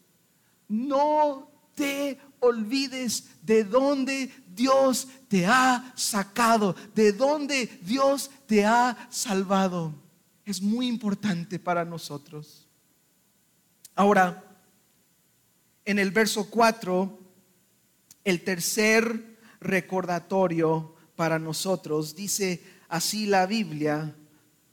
no 0.68 1.52
te 1.76 2.18
olvides 2.40 3.26
de 3.44 3.64
dónde 3.64 4.32
Dios 4.48 5.08
te 5.28 5.46
ha 5.46 5.94
sacado, 5.96 6.76
de 6.96 7.14
dónde 7.14 7.80
Dios 7.82 8.32
te 8.48 8.66
ha 8.66 9.08
salvado. 9.12 9.94
Es 10.46 10.62
muy 10.62 10.88
importante 10.88 11.60
para 11.60 11.86
nosotros. 11.86 12.66
Ahora, 13.96 14.44
en 15.86 16.00
el 16.00 16.12
verso 16.12 16.50
4, 16.50 17.20
el 18.24 18.44
tercer 18.44 19.38
recordatorio 19.60 20.96
para 21.16 21.40
nosotros, 21.40 22.16
dice 22.16 22.64
así 22.90 23.26
la 23.26 23.46
Biblia, 23.46 24.16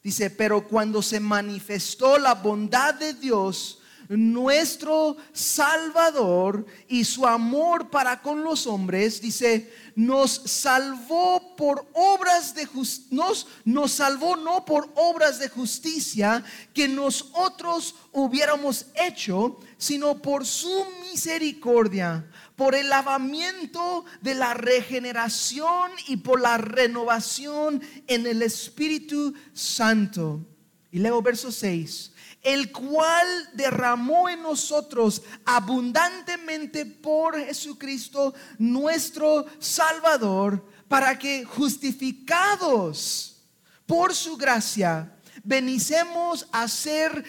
dice, 0.03 0.31
pero 0.31 0.69
cuando 0.69 1.03
se 1.03 1.21
manifestó 1.21 2.19
la 2.19 2.35
bondad 2.35 2.95
de 2.95 3.15
Dios, 3.15 3.81
nuestro 4.09 5.17
Salvador 5.33 6.67
y 6.89 7.05
su 7.05 7.27
amor 7.27 7.91
para 7.91 8.21
con 8.21 8.45
los 8.45 8.67
hombres, 8.67 9.21
dice, 9.21 9.73
nos 9.97 10.33
salvó 10.45 11.57
por 11.57 11.87
obras 11.93 12.55
de 12.55 12.69
nos, 13.11 13.47
nos 13.65 13.93
salvó 13.93 14.37
no 14.37 14.65
por 14.65 14.91
obras 14.95 15.39
de 15.39 15.49
justicia 15.49 16.45
que 16.73 16.89
nosotros 16.89 17.95
hubiéramos 18.13 18.87
hecho, 18.95 19.59
sino 19.79 20.21
por 20.21 20.47
su 20.47 20.85
misericordia, 21.11 22.29
por 22.57 22.75
el 22.75 22.89
lavamiento 22.89 24.05
de 24.21 24.35
la 24.35 24.55
regeneración 24.55 25.91
y 26.09 26.19
por 26.19 26.41
la 26.41 26.59
renovación 26.59 27.83
en 28.07 28.27
el 28.27 28.43
Espíritu 28.43 29.35
Santo. 29.53 30.45
Y 30.91 30.99
leo 31.01 31.21
verso 31.23 31.51
6 31.51 32.14
el 32.45 32.71
cual 32.71 33.27
derramó 33.55 34.29
en 34.29 34.43
nosotros 34.43 35.23
abundantemente 35.47 36.87
por 36.87 37.37
Jesucristo 37.37 38.35
nuestro 38.59 39.47
Salvador, 39.59 40.65
para 40.87 41.19
que 41.19 41.45
justificados 41.45 43.43
por 43.87 44.15
su 44.15 44.37
gracia, 44.37 45.11
venicemos 45.43 46.47
a 46.53 46.69
ser 46.69 47.25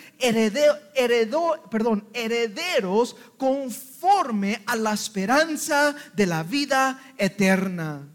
perdón, 1.72 2.08
herederos 2.14 3.16
conforme 3.38 4.62
a 4.66 4.76
la 4.76 4.94
esperanza 4.94 5.96
de 6.14 6.26
la 6.26 6.44
vida 6.44 7.14
eterna. 7.18 8.08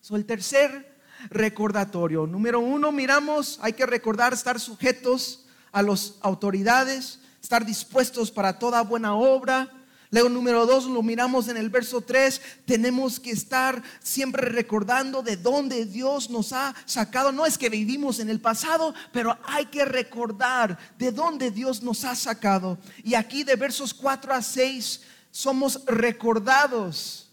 So, 0.00 0.16
el 0.16 0.24
tercer 0.24 0.95
recordatorio. 1.30 2.26
Número 2.26 2.60
uno, 2.60 2.92
miramos, 2.92 3.58
hay 3.62 3.72
que 3.72 3.86
recordar 3.86 4.32
estar 4.32 4.60
sujetos 4.60 5.46
a 5.72 5.82
las 5.82 6.14
autoridades, 6.20 7.20
estar 7.42 7.64
dispuestos 7.64 8.30
para 8.30 8.58
toda 8.58 8.82
buena 8.82 9.14
obra. 9.14 9.70
Luego, 10.10 10.28
número 10.28 10.66
dos, 10.66 10.86
lo 10.86 11.02
miramos 11.02 11.48
en 11.48 11.56
el 11.56 11.68
verso 11.68 12.00
3. 12.00 12.40
Tenemos 12.64 13.20
que 13.20 13.32
estar 13.32 13.82
siempre 14.00 14.48
recordando 14.48 15.22
de 15.22 15.36
dónde 15.36 15.84
Dios 15.84 16.30
nos 16.30 16.52
ha 16.52 16.74
sacado. 16.86 17.32
No 17.32 17.44
es 17.44 17.58
que 17.58 17.68
vivimos 17.68 18.20
en 18.20 18.30
el 18.30 18.40
pasado, 18.40 18.94
pero 19.12 19.36
hay 19.44 19.66
que 19.66 19.84
recordar 19.84 20.78
de 20.96 21.12
dónde 21.12 21.50
Dios 21.50 21.82
nos 21.82 22.04
ha 22.04 22.14
sacado. 22.14 22.78
Y 23.02 23.14
aquí 23.14 23.44
de 23.44 23.56
versos 23.56 23.92
4 23.92 24.32
a 24.32 24.42
6 24.42 25.02
somos 25.30 25.84
recordados. 25.86 27.30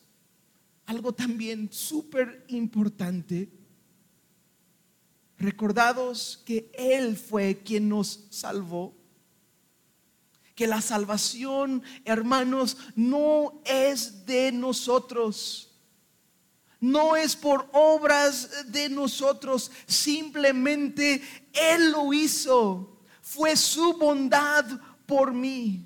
Algo 0.86 1.13
también 1.13 1.69
súper 1.71 2.43
importante 2.49 3.49
recordados 5.43 6.41
que 6.45 6.71
Él 6.73 7.17
fue 7.17 7.62
quien 7.63 7.89
nos 7.89 8.21
salvó. 8.29 8.95
Que 10.56 10.67
la 10.67 10.82
salvación, 10.82 11.84
hermanos, 12.06 12.77
no 12.95 13.62
es 13.65 14.25
de 14.25 14.51
nosotros. 14.51 15.69
No 16.79 17.15
es 17.15 17.36
por 17.36 17.69
obras 17.73 18.71
de 18.71 18.89
nosotros. 18.89 19.71
Simplemente 19.86 21.21
Él 21.53 21.91
lo 21.91 22.13
hizo. 22.13 22.99
Fue 23.21 23.56
su 23.56 23.93
bondad 23.97 24.65
por 25.06 25.34
mí. 25.34 25.86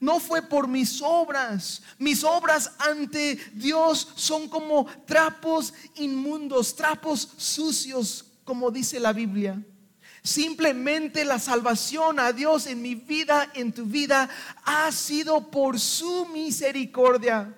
No 0.00 0.20
fue 0.20 0.42
por 0.42 0.68
mis 0.68 1.02
obras. 1.02 1.82
Mis 1.98 2.22
obras 2.22 2.72
ante 2.78 3.36
Dios 3.54 4.08
son 4.14 4.48
como 4.48 4.86
trapos 5.06 5.74
inmundos, 5.96 6.76
trapos 6.76 7.28
sucios 7.36 8.27
como 8.48 8.70
dice 8.70 8.98
la 8.98 9.12
Biblia. 9.12 9.62
Simplemente 10.22 11.26
la 11.26 11.38
salvación 11.38 12.18
a 12.18 12.32
Dios 12.32 12.66
en 12.66 12.80
mi 12.80 12.94
vida, 12.94 13.52
en 13.52 13.74
tu 13.74 13.84
vida, 13.84 14.30
ha 14.64 14.90
sido 14.90 15.50
por 15.50 15.78
su 15.78 16.24
misericordia. 16.32 17.54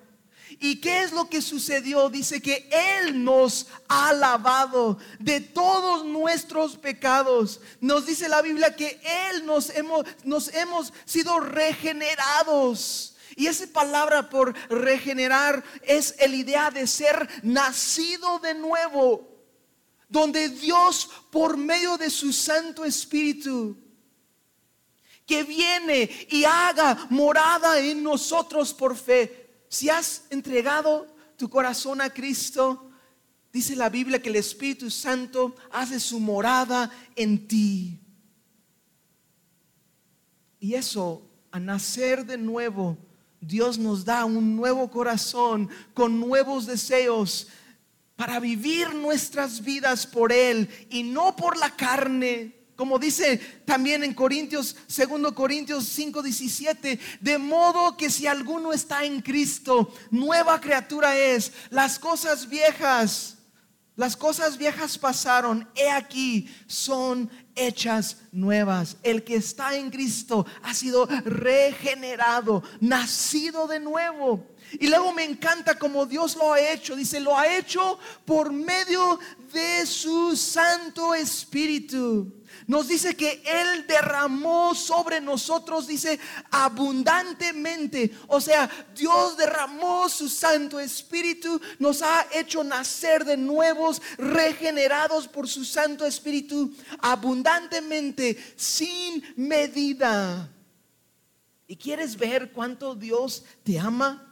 ¿Y 0.59 0.81
qué 0.81 1.03
es 1.03 1.13
lo 1.13 1.29
que 1.29 1.41
sucedió? 1.41 2.09
Dice 2.09 2.41
que 2.41 2.69
Él 2.99 3.23
nos 3.23 3.67
ha 3.87 4.11
lavado 4.11 4.97
de 5.17 5.39
todos 5.39 6.03
nuestros 6.03 6.75
pecados. 6.75 7.61
Nos 7.79 8.05
dice 8.05 8.27
la 8.27 8.41
Biblia 8.41 8.75
que 8.75 8.99
Él 9.29 9.45
nos 9.45 9.69
hemos, 9.69 10.05
nos 10.25 10.53
hemos 10.53 10.91
sido 11.05 11.39
regenerados 11.39 13.15
Y 13.37 13.47
esa 13.47 13.65
palabra 13.67 14.29
por 14.29 14.53
regenerar 14.69 15.63
es 15.83 16.17
la 16.19 16.35
idea 16.35 16.69
de 16.69 16.85
ser 16.85 17.29
nacido 17.43 18.39
de 18.39 18.55
nuevo, 18.55 19.30
donde 20.11 20.49
Dios 20.49 21.09
por 21.31 21.55
medio 21.55 21.97
de 21.97 22.09
su 22.09 22.33
Santo 22.33 22.83
Espíritu 22.83 23.77
que 25.25 25.43
viene 25.43 26.09
y 26.29 26.43
haga 26.43 27.07
morada 27.09 27.79
en 27.79 28.03
nosotros 28.03 28.73
por 28.73 28.97
fe. 28.97 29.63
Si 29.69 29.89
has 29.89 30.25
entregado 30.29 31.07
tu 31.37 31.49
corazón 31.49 32.01
a 32.01 32.09
Cristo, 32.09 32.91
dice 33.53 33.77
la 33.77 33.87
Biblia 33.87 34.21
que 34.21 34.27
el 34.27 34.35
Espíritu 34.35 34.89
Santo 34.89 35.55
hace 35.71 36.01
su 36.01 36.19
morada 36.19 36.91
en 37.15 37.47
ti. 37.47 37.97
Y 40.59 40.73
eso, 40.73 41.25
a 41.51 41.59
nacer 41.61 42.25
de 42.25 42.37
nuevo, 42.37 42.97
Dios 43.39 43.77
nos 43.77 44.03
da 44.03 44.25
un 44.25 44.57
nuevo 44.57 44.91
corazón 44.91 45.69
con 45.93 46.19
nuevos 46.19 46.65
deseos 46.65 47.47
para 48.21 48.39
vivir 48.39 48.93
nuestras 48.93 49.63
vidas 49.63 50.05
por 50.05 50.31
Él 50.31 50.69
y 50.91 51.01
no 51.01 51.35
por 51.35 51.57
la 51.57 51.75
carne. 51.75 52.55
Como 52.75 52.99
dice 52.99 53.39
también 53.65 54.03
en 54.03 54.13
Corintios, 54.13 54.75
2 54.95 55.33
Corintios 55.33 55.85
5, 55.85 56.21
17, 56.21 56.99
de 57.19 57.37
modo 57.39 57.97
que 57.97 58.11
si 58.11 58.27
alguno 58.27 58.73
está 58.73 59.05
en 59.05 59.21
Cristo, 59.21 59.91
nueva 60.11 60.61
criatura 60.61 61.17
es, 61.17 61.51
las 61.71 61.97
cosas 61.97 62.47
viejas, 62.47 63.39
las 63.95 64.15
cosas 64.15 64.55
viejas 64.55 64.99
pasaron, 64.99 65.67
he 65.75 65.89
aquí, 65.89 66.47
son 66.67 67.27
hechas 67.55 68.17
nuevas. 68.31 68.97
El 69.01 69.23
que 69.23 69.37
está 69.37 69.75
en 69.75 69.89
Cristo 69.89 70.45
ha 70.61 70.75
sido 70.75 71.07
regenerado, 71.25 72.61
nacido 72.81 73.65
de 73.65 73.79
nuevo. 73.79 74.45
Y 74.79 74.87
luego 74.87 75.13
me 75.13 75.23
encanta 75.23 75.77
como 75.77 76.05
Dios 76.05 76.35
lo 76.35 76.53
ha 76.53 76.59
hecho. 76.59 76.95
Dice, 76.95 77.19
lo 77.19 77.37
ha 77.37 77.47
hecho 77.47 77.99
por 78.25 78.51
medio 78.51 79.19
de 79.51 79.85
su 79.85 80.35
Santo 80.35 81.13
Espíritu 81.13 82.41
nos 82.67 82.87
dice 82.87 83.15
que 83.15 83.41
Él 83.45 83.85
derramó 83.87 84.73
sobre 84.75 85.19
nosotros, 85.19 85.87
dice, 85.87 86.19
abundantemente. 86.51 88.11
O 88.27 88.39
sea, 88.39 88.69
Dios 88.95 89.37
derramó 89.37 90.07
su 90.09 90.29
Santo 90.29 90.79
Espíritu, 90.79 91.59
nos 91.79 92.01
ha 92.01 92.27
hecho 92.33 92.63
nacer 92.63 93.25
de 93.25 93.37
nuevos, 93.37 94.01
regenerados 94.17 95.27
por 95.27 95.47
su 95.47 95.65
Santo 95.65 96.05
Espíritu, 96.05 96.73
abundantemente, 96.99 98.37
sin 98.55 99.23
medida. 99.35 100.49
¿Y 101.67 101.75
quieres 101.75 102.17
ver 102.17 102.51
cuánto 102.51 102.95
Dios 102.95 103.43
te 103.63 103.79
ama? 103.79 104.30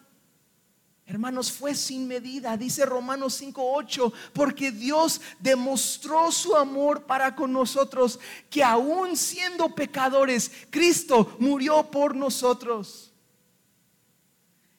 Hermanos, 1.09 1.51
fue 1.51 1.73
sin 1.73 2.07
medida, 2.07 2.55
dice 2.55 2.85
Romanos 2.85 3.41
5:8, 3.41 4.13
porque 4.31 4.71
Dios 4.71 5.19
demostró 5.39 6.31
su 6.31 6.55
amor 6.55 7.07
para 7.07 7.35
con 7.35 7.51
nosotros, 7.51 8.19
que 8.47 8.63
aún 8.63 9.17
siendo 9.17 9.73
pecadores, 9.73 10.51
Cristo 10.69 11.35
murió 11.39 11.89
por 11.89 12.15
nosotros. 12.15 13.11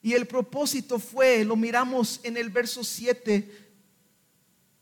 Y 0.01 0.13
el 0.13 0.25
propósito 0.25 0.99
fue, 0.99 1.43
lo 1.43 1.57
miramos 1.57 2.21
en 2.23 2.37
el 2.37 2.49
verso 2.49 2.81
7, 2.85 3.73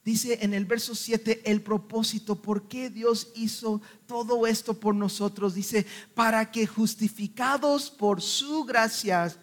dice 0.06 0.38
en 0.44 0.54
el 0.54 0.66
verso 0.66 0.94
7 0.94 1.42
el 1.46 1.64
propósito, 1.64 2.40
¿por 2.40 2.68
qué 2.68 2.92
Dios 2.92 3.30
hizo 3.34 3.82
todo 4.06 4.46
esto 4.46 4.80
por 4.80 4.94
nosotros? 4.94 5.56
Dice, 5.56 5.88
para 6.14 6.52
que 6.52 6.68
justificados 6.68 7.90
por 7.90 8.22
su 8.22 8.66
gracia, 8.66 9.36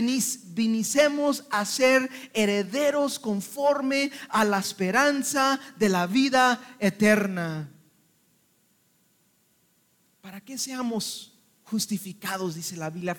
vinicemos 0.00 1.44
a 1.50 1.64
ser 1.64 2.08
herederos 2.32 3.18
conforme 3.18 4.10
a 4.28 4.44
la 4.44 4.58
esperanza 4.58 5.60
de 5.76 5.88
la 5.88 6.06
vida 6.06 6.76
eterna. 6.78 7.70
Para 10.20 10.40
que 10.40 10.56
seamos 10.56 11.32
justificados, 11.64 12.54
dice 12.54 12.76
la 12.76 12.90
Biblia. 12.90 13.16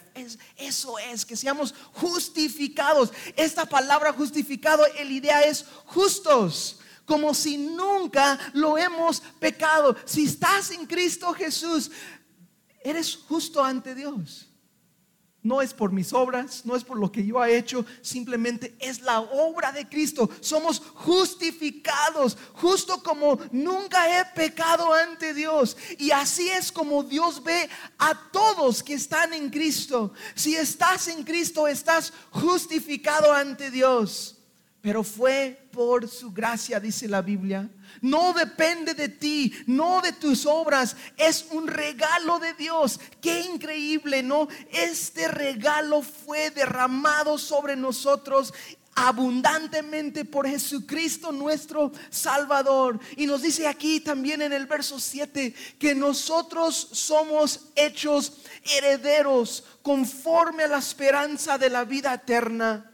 eso 0.58 0.98
es, 1.00 1.26
que 1.26 1.36
seamos 1.36 1.74
justificados. 1.94 3.12
Esta 3.36 3.66
palabra 3.66 4.14
justificado, 4.14 4.86
el 4.98 5.12
idea 5.12 5.42
es 5.42 5.66
justos 5.86 6.80
como 7.06 7.34
si 7.34 7.58
nunca 7.58 8.40
lo 8.54 8.78
hemos 8.78 9.20
pecado. 9.40 9.96
Si 10.06 10.26
estás 10.26 10.72
en 10.72 10.86
Cristo 10.86 11.34
Jesús, 11.34 11.92
eres 12.84 13.16
justo 13.16 13.64
ante 13.64 13.94
Dios. 13.96 14.53
No 15.44 15.62
es 15.62 15.74
por 15.74 15.92
mis 15.92 16.14
obras, 16.14 16.66
no 16.66 16.74
es 16.74 16.86
por 16.86 16.98
lo 16.98 17.12
que 17.12 17.26
yo 17.26 17.44
he 17.44 17.58
hecho, 17.58 17.86
simplemente 18.02 18.76
es 18.80 19.02
la 19.02 19.20
obra 19.20 19.74
de 19.74 19.88
Cristo. 19.90 20.30
Somos 20.40 20.82
justificados, 20.96 22.38
justo 22.54 23.04
como 23.04 23.38
nunca 23.52 24.22
he 24.22 24.26
pecado 24.34 24.94
ante 24.94 25.34
Dios. 25.34 25.76
Y 26.00 26.12
así 26.12 26.48
es 26.48 26.72
como 26.72 27.04
Dios 27.04 27.44
ve 27.44 27.70
a 27.98 28.32
todos 28.32 28.82
que 28.82 28.94
están 28.94 29.34
en 29.34 29.50
Cristo. 29.50 30.14
Si 30.34 30.56
estás 30.56 31.10
en 31.10 31.24
Cristo, 31.24 31.68
estás 31.68 32.14
justificado 32.32 33.34
ante 33.34 33.70
Dios. 33.70 34.38
Pero 34.80 35.04
fue 35.04 35.68
por 35.74 36.08
su 36.08 36.32
gracia, 36.32 36.80
dice 36.80 37.10
la 37.10 37.22
Biblia 37.22 37.70
no 38.02 38.34
depende 38.34 38.94
de 38.94 39.10
ti, 39.10 39.54
no 39.66 40.02
de 40.02 40.14
tus 40.14 40.46
obras, 40.46 40.96
es 41.18 41.46
un 41.52 41.68
regalo 41.68 42.40
de 42.40 42.54
Dios. 42.54 43.00
Qué 43.22 43.42
increíble, 43.42 44.24
¿no? 44.24 44.48
Este 44.72 45.28
regalo 45.28 46.02
fue 46.02 46.52
derramado 46.52 47.38
sobre 47.38 47.76
nosotros 47.76 48.54
abundantemente 48.96 50.26
por 50.26 50.48
Jesucristo 50.48 51.32
nuestro 51.32 51.92
Salvador. 52.10 53.00
Y 53.16 53.26
nos 53.26 53.42
dice 53.42 53.68
aquí 53.68 54.00
también 54.00 54.42
en 54.42 54.54
el 54.54 54.66
verso 54.66 55.00
7 55.00 55.54
que 55.80 55.96
nosotros 55.96 56.90
somos 56.92 57.68
hechos 57.76 58.34
herederos 58.78 59.64
conforme 59.82 60.64
a 60.64 60.68
la 60.68 60.78
esperanza 60.78 61.58
de 61.58 61.70
la 61.70 61.84
vida 61.84 62.14
eterna. 62.14 62.93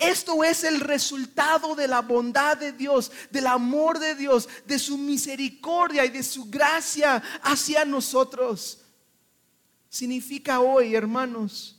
Esto 0.00 0.42
es 0.42 0.64
el 0.64 0.80
resultado 0.80 1.74
de 1.74 1.86
la 1.86 2.00
bondad 2.00 2.56
de 2.56 2.72
Dios, 2.72 3.12
del 3.30 3.46
amor 3.46 3.98
de 3.98 4.14
Dios, 4.14 4.48
de 4.66 4.78
su 4.78 4.96
misericordia 4.96 6.06
y 6.06 6.08
de 6.08 6.22
su 6.22 6.46
gracia 6.46 7.22
hacia 7.42 7.84
nosotros. 7.84 8.78
Significa 9.90 10.60
hoy, 10.60 10.94
hermanos, 10.94 11.76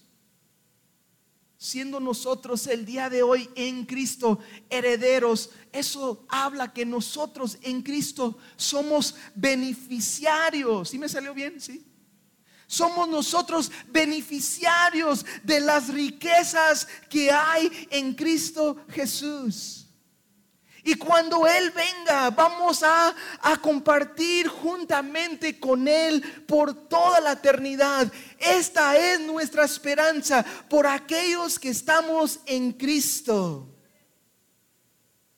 siendo 1.57 1.99
nosotros 1.99 2.67
el 2.67 2.85
día 2.85 3.09
de 3.09 3.23
hoy 3.23 3.49
en 3.55 3.85
Cristo 3.87 4.37
herederos, 4.69 5.49
eso 5.71 6.23
habla 6.29 6.71
que 6.71 6.85
nosotros 6.85 7.57
en 7.63 7.81
Cristo 7.81 8.37
somos 8.55 9.15
beneficiarios. 9.33 10.89
¿Sí 10.89 10.99
me 10.99 11.09
salió 11.09 11.33
bien? 11.33 11.59
Sí. 11.59 11.90
Somos 12.71 13.09
nosotros 13.09 13.69
beneficiarios 13.89 15.25
de 15.43 15.59
las 15.59 15.89
riquezas 15.89 16.87
que 17.09 17.29
hay 17.29 17.69
en 17.91 18.13
Cristo 18.13 18.85
Jesús. 18.87 19.87
Y 20.81 20.95
cuando 20.95 21.45
Él 21.45 21.71
venga, 21.71 22.29
vamos 22.29 22.81
a, 22.81 23.13
a, 23.41 23.57
compartir 23.57 24.47
juntamente 24.47 25.59
con 25.59 25.85
Él 25.85 26.23
por 26.47 26.87
toda 26.87 27.19
la 27.19 27.33
eternidad. 27.33 28.09
Esta 28.39 28.95
es 28.95 29.19
nuestra 29.19 29.65
esperanza 29.65 30.41
por 30.69 30.87
aquellos 30.87 31.59
que 31.59 31.71
estamos 31.71 32.39
en 32.45 32.71
Cristo. 32.71 33.67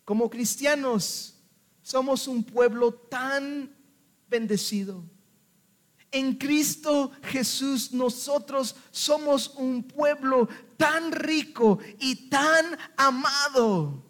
Como 0.05 0.29
cristianos, 0.29 1.33
somos 1.81 2.27
un 2.27 2.43
pueblo 2.43 2.93
tan 2.93 3.75
bendecido 4.29 5.12
en 6.13 6.36
Cristo 6.36 7.12
Jesús 7.23 7.91
nosotros 7.91 8.76
somos 8.91 9.56
un 9.56 9.84
pueblo 9.84 10.47
tan 10.78 11.12
rico 11.12 11.80
y 11.99 12.30
tan 12.30 12.78
amado. 12.95 14.04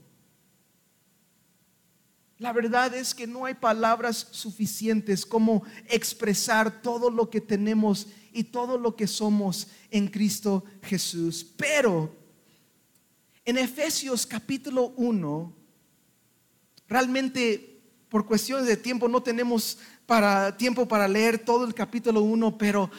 La 2.38 2.52
verdad 2.52 2.94
es 2.94 3.16
que 3.16 3.26
no 3.26 3.46
hay 3.46 3.54
palabras 3.54 4.28
suficientes 4.32 5.26
como 5.26 5.64
expresar 5.88 6.82
todo 6.82 7.10
lo 7.10 7.30
que 7.30 7.40
tenemos 7.40 8.08
y 8.34 8.44
todo 8.44 8.78
lo 8.78 8.98
que 8.98 9.08
somos 9.08 9.68
en 9.90 10.10
Cristo 10.10 10.66
Jesús. 10.82 11.46
Pero 11.56 12.14
en 13.46 13.58
Efesios 13.58 14.26
capítulo 14.26 14.94
1, 14.98 15.54
realmente 16.90 17.82
por 18.10 18.28
cuestiones 18.28 18.68
de 18.68 18.78
tiempo 18.78 19.08
no 19.08 19.24
tenemos 19.24 19.80
para, 20.06 20.58
tiempo 20.58 20.88
para 20.88 21.08
leer 21.08 21.40
todo 21.40 21.66
el 21.66 21.74
capítulo 21.74 22.22
1, 22.22 22.58
pero 22.58 22.90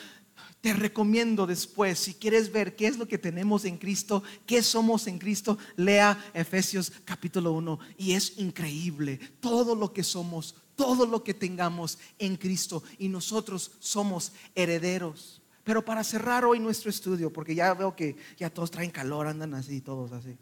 te 0.60 0.72
recomiendo 0.72 1.46
después, 1.46 1.98
si 1.98 2.14
quieres 2.14 2.50
ver 2.50 2.74
qué 2.74 2.86
es 2.86 2.96
lo 2.96 3.06
que 3.06 3.18
tenemos 3.18 3.66
en 3.66 3.76
Cristo, 3.76 4.22
qué 4.46 4.62
somos 4.62 5.06
en 5.06 5.18
Cristo, 5.18 5.58
lea 5.76 6.18
Efesios 6.32 6.90
capítulo 7.04 7.52
1 7.52 7.78
y 7.98 8.12
es 8.12 8.38
increíble 8.38 9.18
todo 9.40 9.74
lo 9.74 9.92
que 9.92 10.02
somos, 10.02 10.54
todo 10.74 11.04
lo 11.04 11.22
que 11.22 11.34
tengamos 11.34 11.98
en 12.18 12.36
Cristo 12.36 12.82
y 12.98 13.08
nosotros 13.08 13.72
somos 13.78 14.32
herederos. 14.54 15.42
Pero 15.64 15.84
para 15.84 16.02
cerrar 16.02 16.46
hoy 16.46 16.60
nuestro 16.60 16.88
estudio, 16.88 17.30
porque 17.30 17.54
ya 17.54 17.74
veo 17.74 17.94
que 17.94 18.16
ya 18.38 18.48
todos 18.48 18.70
traen 18.70 18.90
calor, 18.90 19.26
andan 19.26 19.52
así, 19.52 19.82
todos 19.82 20.12
así. 20.12 20.38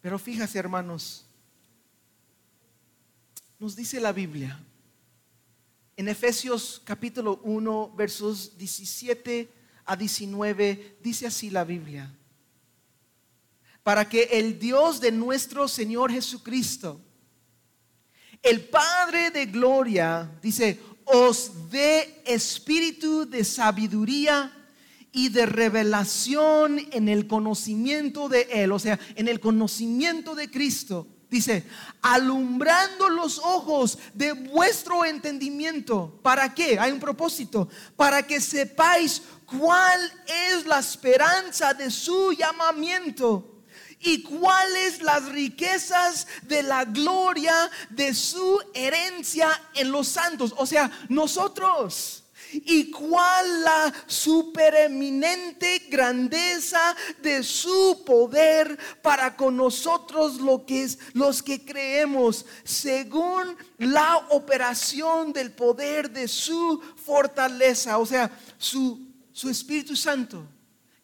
Pero 0.00 0.16
fíjase, 0.20 0.60
hermanos, 0.60 1.25
nos 3.58 3.74
dice 3.74 4.00
la 4.00 4.12
Biblia 4.12 4.60
en 5.96 6.08
Efesios 6.08 6.82
capítulo 6.84 7.40
1, 7.42 7.94
versos 7.96 8.58
17 8.58 9.48
a 9.86 9.96
19, 9.96 10.98
dice 11.02 11.26
así 11.26 11.48
la 11.48 11.64
Biblia. 11.64 12.14
Para 13.82 14.06
que 14.06 14.24
el 14.24 14.58
Dios 14.58 15.00
de 15.00 15.10
nuestro 15.10 15.68
Señor 15.68 16.12
Jesucristo, 16.12 17.00
el 18.42 18.68
Padre 18.68 19.30
de 19.30 19.46
gloria, 19.46 20.30
dice, 20.42 20.78
os 21.04 21.70
dé 21.70 22.20
espíritu 22.26 23.24
de 23.24 23.42
sabiduría 23.42 24.52
y 25.12 25.30
de 25.30 25.46
revelación 25.46 26.78
en 26.92 27.08
el 27.08 27.26
conocimiento 27.26 28.28
de 28.28 28.42
Él, 28.50 28.72
o 28.72 28.78
sea, 28.78 29.00
en 29.14 29.28
el 29.28 29.40
conocimiento 29.40 30.34
de 30.34 30.50
Cristo 30.50 31.06
Dice, 31.28 31.64
alumbrando 32.02 33.08
los 33.08 33.38
ojos 33.38 33.98
de 34.14 34.32
vuestro 34.32 35.04
entendimiento. 35.04 36.20
¿Para 36.22 36.54
qué? 36.54 36.78
Hay 36.78 36.92
un 36.92 37.00
propósito. 37.00 37.68
Para 37.96 38.24
que 38.24 38.40
sepáis 38.40 39.22
cuál 39.44 40.12
es 40.26 40.66
la 40.66 40.78
esperanza 40.78 41.74
de 41.74 41.90
su 41.90 42.32
llamamiento 42.32 43.56
y 43.98 44.22
cuáles 44.22 45.02
las 45.02 45.24
riquezas 45.26 46.28
de 46.42 46.62
la 46.62 46.84
gloria 46.84 47.70
de 47.90 48.14
su 48.14 48.60
herencia 48.72 49.48
en 49.74 49.90
los 49.90 50.06
santos. 50.06 50.54
O 50.56 50.66
sea, 50.66 50.90
nosotros 51.08 52.22
y 52.52 52.90
cuál 52.90 53.64
la 53.64 53.92
supereminente 54.06 55.86
grandeza 55.88 56.96
de 57.22 57.42
su 57.42 58.02
poder 58.04 58.78
para 59.02 59.36
con 59.36 59.56
nosotros 59.56 60.40
lo 60.40 60.64
que 60.64 60.84
es, 60.84 60.98
los 61.12 61.42
que 61.42 61.64
creemos, 61.64 62.46
según 62.64 63.56
la 63.78 64.16
operación 64.30 65.32
del 65.32 65.52
poder 65.52 66.10
de 66.10 66.28
su 66.28 66.80
fortaleza, 67.04 67.98
o 67.98 68.06
sea, 68.06 68.30
su, 68.58 69.06
su 69.32 69.48
Espíritu 69.48 69.96
Santo 69.96 70.55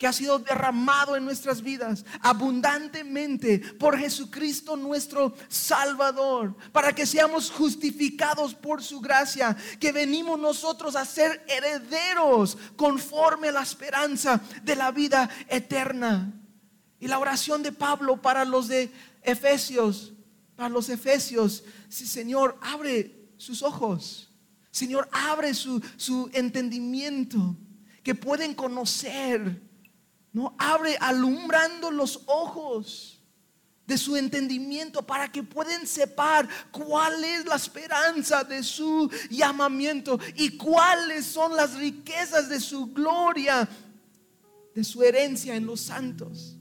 que 0.03 0.09
ha 0.09 0.13
sido 0.13 0.41
derramado 0.41 1.15
en 1.15 1.25
nuestras 1.25 1.63
vidas 1.63 2.05
abundantemente 2.23 3.61
por 3.61 3.97
Jesucristo 3.97 4.77
nuestro 4.77 5.33
Salvador, 5.49 6.57
para 6.73 6.93
que 6.93 7.07
seamos 7.07 7.53
justificados 7.53 8.53
por 8.53 8.83
su 8.83 9.01
gracia, 9.01 9.57
que 9.79 9.93
venimos 9.93 10.41
nosotros 10.41 10.97
a 10.97 11.05
ser 11.05 11.47
herederos 11.47 12.59
conforme 12.75 13.51
a 13.51 13.53
la 13.53 13.63
esperanza 13.63 14.41
de 14.65 14.75
la 14.75 14.91
vida 14.91 15.31
eterna. 15.47 16.33
Y 16.99 17.07
la 17.07 17.21
oración 17.21 17.63
de 17.63 17.71
Pablo 17.71 18.21
para 18.21 18.45
los 18.45 18.67
de 18.67 18.91
Efesios, 19.23 20.15
para 20.57 20.69
los 20.69 20.89
Efesios, 20.89 21.63
sí, 21.89 22.09
Señor, 22.09 22.59
abre 22.61 23.31
sus 23.37 23.63
ojos. 23.63 24.33
Señor, 24.73 25.09
abre 25.13 25.55
su, 25.55 25.81
su 25.97 26.29
entendimiento, 26.33 27.57
que 28.03 28.17
pueden 28.17 28.53
conocer 28.53 29.71
no, 30.33 30.55
abre 30.59 30.97
alumbrando 30.99 31.91
los 31.91 32.23
ojos 32.27 33.23
de 33.87 33.99
su 33.99 34.17
entendimiento 34.17 35.03
para 35.03 35.31
que 35.31 35.43
puedan 35.43 35.87
separar 35.87 36.49
cuál 36.71 37.23
es 37.25 37.45
la 37.45 37.57
esperanza 37.57 38.45
de 38.45 38.63
su 38.63 39.11
llamamiento 39.29 40.19
y 40.37 40.57
cuáles 40.57 41.27
son 41.27 41.55
las 41.57 41.75
riquezas 41.75 42.49
de 42.49 42.61
su 42.61 42.87
gloria, 42.87 43.69
de 44.75 44.85
su 44.85 45.03
herencia 45.03 45.55
en 45.55 45.67
los 45.67 45.81
santos. 45.81 46.57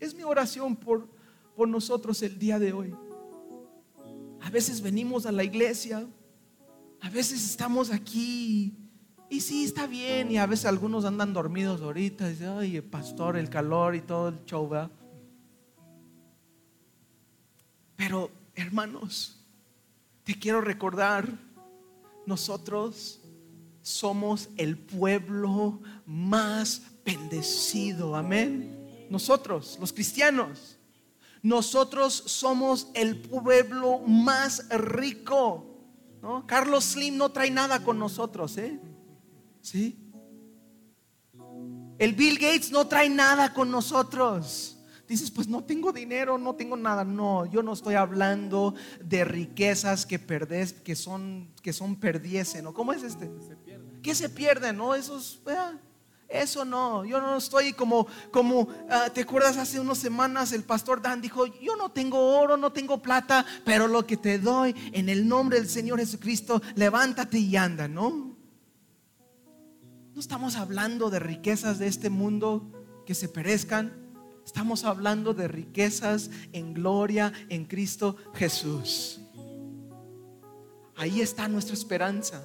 Es 0.00 0.14
mi 0.14 0.24
oración 0.24 0.74
por, 0.74 1.08
por 1.54 1.68
nosotros 1.68 2.20
el 2.22 2.38
día 2.38 2.58
de 2.58 2.72
hoy. 2.72 2.94
A 4.40 4.50
veces 4.50 4.80
venimos 4.80 5.26
a 5.26 5.32
la 5.32 5.44
iglesia, 5.44 6.06
a 7.00 7.10
veces 7.10 7.44
estamos 7.44 7.90
aquí 7.90 8.83
y 9.34 9.40
sí, 9.40 9.64
está 9.64 9.88
bien. 9.88 10.30
Y 10.30 10.38
a 10.38 10.46
veces 10.46 10.66
algunos 10.66 11.04
andan 11.04 11.32
dormidos 11.32 11.80
ahorita. 11.80 12.28
Dice, 12.28 12.46
ay, 12.46 12.76
el 12.76 12.84
pastor, 12.84 13.36
el 13.36 13.50
calor 13.50 13.96
y 13.96 14.00
todo 14.00 14.28
el 14.28 14.44
show, 14.44 14.70
Pero, 17.96 18.30
hermanos, 18.54 19.44
te 20.22 20.38
quiero 20.38 20.60
recordar, 20.60 21.28
nosotros 22.26 23.20
somos 23.82 24.50
el 24.56 24.78
pueblo 24.78 25.80
más 26.06 26.82
bendecido. 27.04 28.14
Amén. 28.14 29.06
Nosotros, 29.10 29.78
los 29.80 29.92
cristianos, 29.92 30.78
nosotros 31.42 32.14
somos 32.14 32.88
el 32.94 33.20
pueblo 33.20 33.98
más 34.06 34.68
rico. 34.70 35.66
¿no? 36.22 36.46
Carlos 36.46 36.84
Slim 36.84 37.16
no 37.16 37.32
trae 37.32 37.50
nada 37.50 37.82
con 37.82 37.98
nosotros, 37.98 38.56
¿eh? 38.58 38.80
¿Sí? 39.64 39.98
El 41.98 42.12
Bill 42.12 42.38
Gates 42.38 42.70
no 42.70 42.86
trae 42.86 43.08
nada 43.08 43.54
con 43.54 43.70
nosotros. 43.70 44.76
Dices, 45.08 45.30
pues 45.30 45.48
no 45.48 45.64
tengo 45.64 45.90
dinero, 45.90 46.36
no 46.36 46.54
tengo 46.54 46.76
nada. 46.76 47.02
No, 47.02 47.46
yo 47.46 47.62
no 47.62 47.72
estoy 47.72 47.94
hablando 47.94 48.74
de 49.02 49.24
riquezas 49.24 50.04
que 50.04 50.18
perdés, 50.18 50.74
que 50.74 50.94
son, 50.94 51.50
que 51.62 51.72
son 51.72 51.96
perdiesen. 51.96 52.64
¿no? 52.64 52.74
¿Cómo 52.74 52.92
es 52.92 53.02
este? 53.02 53.30
Que 54.02 54.14
se 54.14 54.28
pierden, 54.28 54.76
¿no? 54.76 54.94
Esos, 54.94 55.40
eso 56.28 56.66
no. 56.66 57.06
Yo 57.06 57.18
no 57.22 57.38
estoy 57.38 57.72
como, 57.72 58.06
como, 58.30 58.68
ah, 58.90 59.08
¿te 59.14 59.22
acuerdas 59.22 59.56
hace 59.56 59.80
unas 59.80 59.96
semanas 59.96 60.52
el 60.52 60.64
pastor 60.64 61.00
Dan 61.00 61.22
dijo, 61.22 61.46
yo 61.46 61.74
no 61.76 61.90
tengo 61.90 62.38
oro, 62.38 62.58
no 62.58 62.70
tengo 62.70 63.00
plata, 63.00 63.46
pero 63.64 63.88
lo 63.88 64.06
que 64.06 64.18
te 64.18 64.38
doy 64.38 64.74
en 64.92 65.08
el 65.08 65.26
nombre 65.26 65.58
del 65.58 65.70
Señor 65.70 66.00
Jesucristo, 66.00 66.60
levántate 66.74 67.38
y 67.38 67.56
anda, 67.56 67.88
¿no? 67.88 68.33
No 70.14 70.20
estamos 70.20 70.54
hablando 70.54 71.10
de 71.10 71.18
riquezas 71.18 71.80
de 71.80 71.88
este 71.88 72.08
mundo 72.08 72.70
que 73.04 73.14
se 73.14 73.28
perezcan. 73.28 73.92
Estamos 74.46 74.84
hablando 74.84 75.34
de 75.34 75.48
riquezas 75.48 76.30
en 76.52 76.72
gloria 76.72 77.32
en 77.48 77.64
Cristo 77.64 78.16
Jesús. 78.32 79.20
Ahí 80.94 81.20
está 81.20 81.48
nuestra 81.48 81.74
esperanza. 81.74 82.44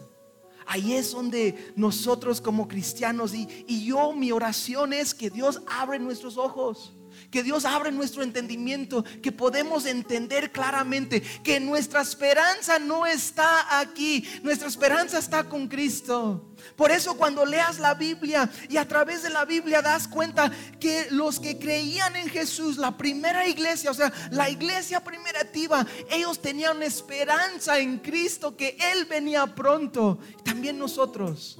Ahí 0.65 0.93
es 0.93 1.11
donde 1.11 1.73
nosotros 1.75 2.41
como 2.41 2.67
cristianos 2.67 3.35
y, 3.35 3.47
y 3.67 3.85
yo 3.85 4.13
mi 4.13 4.31
oración 4.31 4.91
es 4.91 5.13
que 5.13 5.29
Dios 5.29 5.61
abre 5.67 5.99
nuestros 5.99 6.37
ojos 6.37 6.95
que 7.31 7.43
Dios 7.43 7.65
abre 7.65 7.91
nuestro 7.91 8.23
entendimiento, 8.23 9.03
que 9.21 9.31
podemos 9.31 9.85
entender 9.85 10.51
claramente 10.51 11.21
que 11.43 11.59
nuestra 11.59 12.01
esperanza 12.01 12.79
no 12.79 13.05
está 13.05 13.79
aquí, 13.79 14.27
nuestra 14.43 14.67
esperanza 14.67 15.19
está 15.19 15.43
con 15.43 15.67
Cristo. 15.67 16.55
Por 16.75 16.91
eso 16.91 17.15
cuando 17.15 17.45
leas 17.45 17.79
la 17.79 17.93
Biblia 17.93 18.49
y 18.69 18.77
a 18.77 18.87
través 18.87 19.23
de 19.23 19.29
la 19.29 19.45
Biblia 19.45 19.81
das 19.81 20.07
cuenta 20.07 20.51
que 20.79 21.07
los 21.11 21.39
que 21.39 21.57
creían 21.57 22.15
en 22.15 22.29
Jesús, 22.29 22.77
la 22.77 22.97
primera 22.97 23.47
iglesia, 23.47 23.91
o 23.91 23.93
sea, 23.93 24.11
la 24.31 24.49
iglesia 24.49 25.03
primerativa, 25.03 25.85
ellos 26.09 26.41
tenían 26.41 26.83
esperanza 26.83 27.79
en 27.79 27.99
Cristo, 27.99 28.55
que 28.55 28.77
Él 28.93 29.05
venía 29.05 29.45
pronto. 29.55 30.19
También 30.43 30.77
nosotros. 30.77 31.59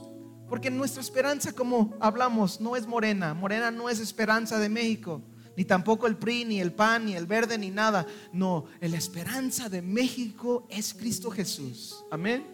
Porque 0.50 0.72
nuestra 0.72 1.02
esperanza, 1.02 1.54
como 1.54 1.96
hablamos, 2.00 2.60
no 2.60 2.76
es 2.76 2.88
morena. 2.88 3.34
Morena 3.34 3.70
no 3.70 3.90
es 3.90 4.00
esperanza 4.00 4.58
de 4.58 4.70
México 4.70 5.22
ni 5.60 5.66
tampoco 5.66 6.08
el 6.08 6.16
PRI, 6.16 6.46
ni 6.46 6.62
el 6.62 6.72
PAN, 6.72 7.04
ni 7.04 7.16
el 7.18 7.28
verde, 7.28 7.58
ni 7.58 7.70
nada. 7.70 8.08
No, 8.32 8.68
la 8.80 8.96
esperanza 8.96 9.68
de 9.68 9.82
México 9.82 10.66
es 10.70 10.94
Cristo 10.94 11.30
Jesús. 11.30 12.06
Amén. 12.10 12.46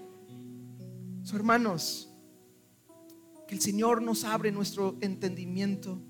hermanos, 1.31 2.09
que 3.47 3.53
el 3.53 3.61
Señor 3.61 4.01
nos 4.01 4.23
abre 4.23 4.51
nuestro 4.51 4.97
entendimiento, 5.01 6.01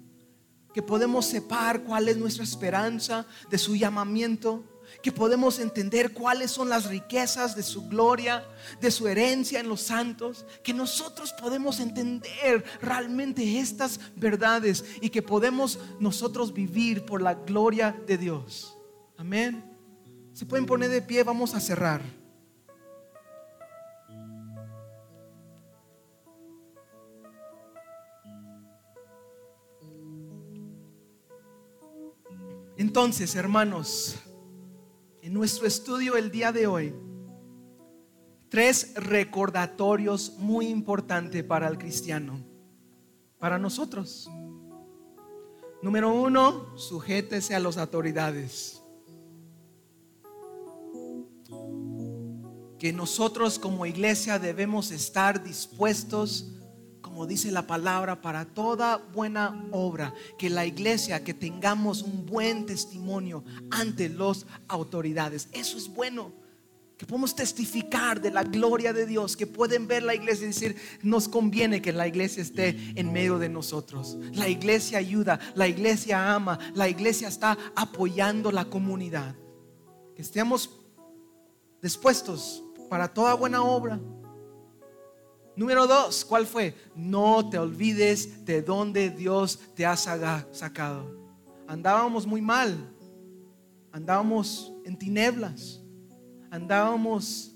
que 0.74 0.82
podemos 0.82 1.26
separar 1.26 1.84
cuál 1.84 2.08
es 2.08 2.16
nuestra 2.16 2.46
esperanza 2.46 3.28
de 3.50 3.58
su 3.58 3.76
llamamiento 3.76 4.64
que 5.06 5.12
podemos 5.12 5.60
entender 5.60 6.14
cuáles 6.14 6.50
son 6.50 6.68
las 6.68 6.88
riquezas 6.88 7.56
de 7.56 7.62
su 7.62 7.88
gloria, 7.88 8.44
de 8.82 8.90
su 8.90 9.08
herencia 9.08 9.60
en 9.60 9.70
los 9.70 9.82
santos, 9.82 10.48
que 10.64 10.74
nosotros 10.74 11.32
podemos 11.32 11.80
entender 11.80 12.66
realmente 12.82 13.60
estas 13.60 14.00
verdades 14.16 14.84
y 15.02 15.12
que 15.12 15.22
podemos 15.22 15.78
nosotros 16.00 16.52
vivir 16.52 17.06
por 17.06 17.22
la 17.22 17.36
gloria 17.36 17.96
de 18.08 18.18
Dios. 18.18 18.76
Amén. 19.16 19.64
Se 20.34 20.44
pueden 20.44 20.66
poner 20.66 20.90
de 20.90 21.04
pie, 21.04 21.22
vamos 21.22 21.54
a 21.54 21.60
cerrar. 21.60 22.02
Entonces, 32.76 33.36
hermanos, 33.36 34.18
nuestro 35.36 35.68
estudio 35.68 36.16
el 36.16 36.32
día 36.32 36.54
de 36.54 36.66
hoy, 36.66 36.96
tres 38.48 38.94
recordatorios 38.96 40.38
muy 40.38 40.68
importantes 40.68 41.44
para 41.44 41.68
el 41.68 41.78
cristiano, 41.78 42.40
para 43.38 43.60
nosotros. 43.60 44.32
Número 45.82 46.14
uno, 46.14 46.78
sujétese 46.78 47.54
a 47.54 47.60
las 47.60 47.76
autoridades. 47.76 48.82
Que 52.80 52.94
nosotros 52.94 53.60
como 53.60 53.86
iglesia 53.86 54.40
debemos 54.40 54.90
estar 54.92 55.44
dispuestos, 55.44 56.55
como 57.16 57.28
dice 57.28 57.50
la 57.50 57.66
palabra, 57.66 58.22
para 58.22 58.44
toda 58.44 58.98
buena 58.98 59.70
obra. 59.72 60.14
Que 60.38 60.50
la 60.50 60.66
iglesia, 60.66 61.24
que 61.24 61.34
tengamos 61.34 62.02
un 62.02 62.26
buen 62.26 62.66
testimonio 62.66 63.42
ante 63.72 64.10
las 64.10 64.46
autoridades. 64.68 65.48
Eso 65.54 65.78
es 65.78 65.88
bueno 65.88 66.34
que 66.98 67.06
podemos 67.06 67.34
testificar 67.34 68.20
de 68.20 68.32
la 68.32 68.44
gloria 68.44 68.92
de 68.92 69.06
Dios, 69.06 69.38
que 69.38 69.48
pueden 69.48 69.88
ver 69.88 70.04
la 70.04 70.14
iglesia 70.14 70.44
y 70.44 70.48
decir, 70.48 70.76
nos 71.04 71.30
conviene 71.30 71.82
que 71.82 71.94
la 71.94 72.06
iglesia 72.06 72.44
esté 72.44 72.76
en 72.96 73.14
medio 73.14 73.40
de 73.40 73.48
nosotros. 73.48 74.18
La 74.34 74.50
iglesia 74.50 74.98
ayuda, 74.98 75.40
la 75.56 75.70
iglesia 75.70 76.34
ama, 76.34 76.60
la 76.74 76.90
iglesia 76.90 77.30
está 77.30 77.58
apoyando 77.78 78.52
la 78.52 78.66
comunidad. 78.66 79.38
Que 80.18 80.22
estemos 80.22 80.70
dispuestos 81.82 82.62
para 82.90 83.08
toda 83.08 83.36
buena 83.36 83.64
obra. 83.64 84.02
Número 85.56 85.88
dos, 85.88 86.26
¿cuál 86.26 86.46
fue? 86.46 86.76
No 86.96 87.50
te 87.50 87.58
olvides 87.58 88.46
de 88.46 88.62
dónde 88.62 89.10
Dios 89.10 89.60
te 89.76 89.86
ha 89.86 89.96
sacado. 89.96 91.26
Andábamos 91.68 92.28
muy 92.28 92.42
mal, 92.42 92.94
andábamos 93.92 94.72
en 94.84 94.98
tinieblas 94.98 95.82
andábamos 96.56 97.52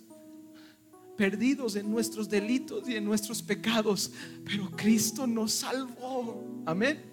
perdidos 1.17 1.75
en 1.75 1.89
nuestros 1.89 2.29
delitos 2.29 2.87
y 2.87 2.95
en 2.95 3.05
nuestros 3.05 3.41
pecados, 3.41 4.11
pero 4.45 4.69
Cristo 4.71 5.25
nos 5.25 5.53
salvó. 5.53 6.43
Amén. 6.65 7.03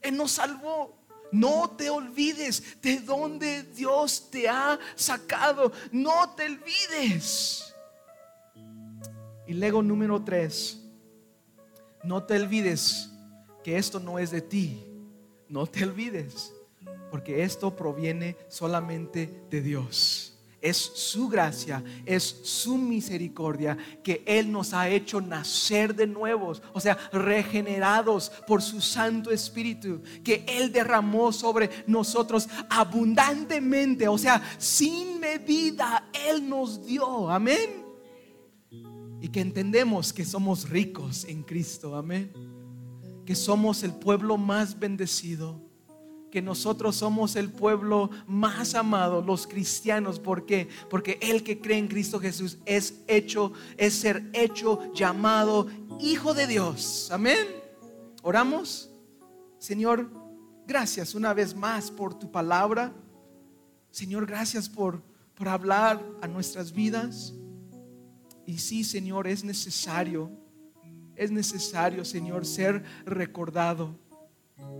Él 0.00 0.16
nos 0.16 0.32
salvó. 0.32 0.98
No 1.32 1.70
te 1.70 1.88
olvides 1.88 2.80
de 2.82 2.98
dónde 3.00 3.62
Dios 3.62 4.30
te 4.30 4.48
ha 4.48 4.78
sacado. 4.96 5.72
No 5.92 6.30
te 6.34 6.46
olvides. 6.46 7.59
Y 9.50 9.54
luego 9.54 9.82
número 9.82 10.22
tres, 10.22 10.80
no 12.04 12.22
te 12.22 12.40
olvides 12.40 13.10
que 13.64 13.78
esto 13.78 13.98
no 13.98 14.20
es 14.20 14.30
de 14.30 14.42
ti. 14.42 14.86
No 15.48 15.66
te 15.66 15.82
olvides, 15.82 16.52
porque 17.10 17.42
esto 17.42 17.74
proviene 17.74 18.36
solamente 18.48 19.42
de 19.50 19.60
Dios 19.60 20.36
es 20.62 20.76
su 20.76 21.28
gracia, 21.30 21.82
es 22.04 22.22
su 22.22 22.76
misericordia 22.76 23.78
que 24.04 24.22
Él 24.26 24.52
nos 24.52 24.74
ha 24.74 24.90
hecho 24.90 25.18
nacer 25.18 25.94
de 25.94 26.06
nuevos, 26.06 26.62
o 26.74 26.80
sea, 26.80 26.98
regenerados 27.12 28.30
por 28.46 28.60
su 28.60 28.82
Santo 28.82 29.30
Espíritu, 29.30 30.02
que 30.22 30.44
Él 30.46 30.70
derramó 30.70 31.32
sobre 31.32 31.70
nosotros 31.86 32.46
abundantemente, 32.68 34.06
o 34.06 34.18
sea, 34.18 34.42
sin 34.58 35.18
medida 35.18 36.10
Él 36.12 36.46
nos 36.46 36.84
dio, 36.86 37.30
amén. 37.30 37.79
Y 39.20 39.28
que 39.28 39.40
entendemos 39.40 40.12
que 40.12 40.24
somos 40.24 40.68
ricos 40.68 41.24
en 41.24 41.42
Cristo, 41.42 41.96
amén. 41.96 42.32
Que 43.26 43.34
somos 43.34 43.82
el 43.82 43.92
pueblo 43.92 44.36
más 44.38 44.78
bendecido 44.78 45.70
que 46.30 46.40
nosotros 46.40 46.96
somos 46.96 47.36
el 47.36 47.50
pueblo 47.50 48.10
más 48.26 48.74
amado, 48.74 49.20
los 49.22 49.46
cristianos. 49.46 50.18
¿Por 50.20 50.46
qué? 50.46 50.68
Porque 50.88 51.18
el 51.20 51.42
que 51.42 51.60
cree 51.60 51.78
en 51.78 51.88
Cristo 51.88 52.20
Jesús 52.20 52.58
es 52.64 53.02
hecho, 53.08 53.52
es 53.76 53.94
ser 53.94 54.30
hecho, 54.32 54.92
llamado 54.94 55.66
hijo 55.98 56.32
de 56.32 56.46
Dios. 56.46 57.10
Amén. 57.10 57.38
Oramos. 58.22 58.90
Señor, 59.58 60.10
gracias 60.66 61.14
una 61.14 61.34
vez 61.34 61.54
más 61.54 61.90
por 61.90 62.18
tu 62.18 62.30
palabra. 62.30 62.94
Señor, 63.90 64.24
gracias 64.26 64.68
por, 64.68 65.02
por 65.34 65.48
hablar 65.48 66.02
a 66.22 66.28
nuestras 66.28 66.72
vidas. 66.72 67.34
Y 68.50 68.58
sí, 68.58 68.82
Señor, 68.82 69.28
es 69.28 69.44
necesario, 69.44 70.28
es 71.14 71.30
necesario, 71.30 72.04
Señor, 72.04 72.44
ser 72.44 72.82
recordado 73.06 73.96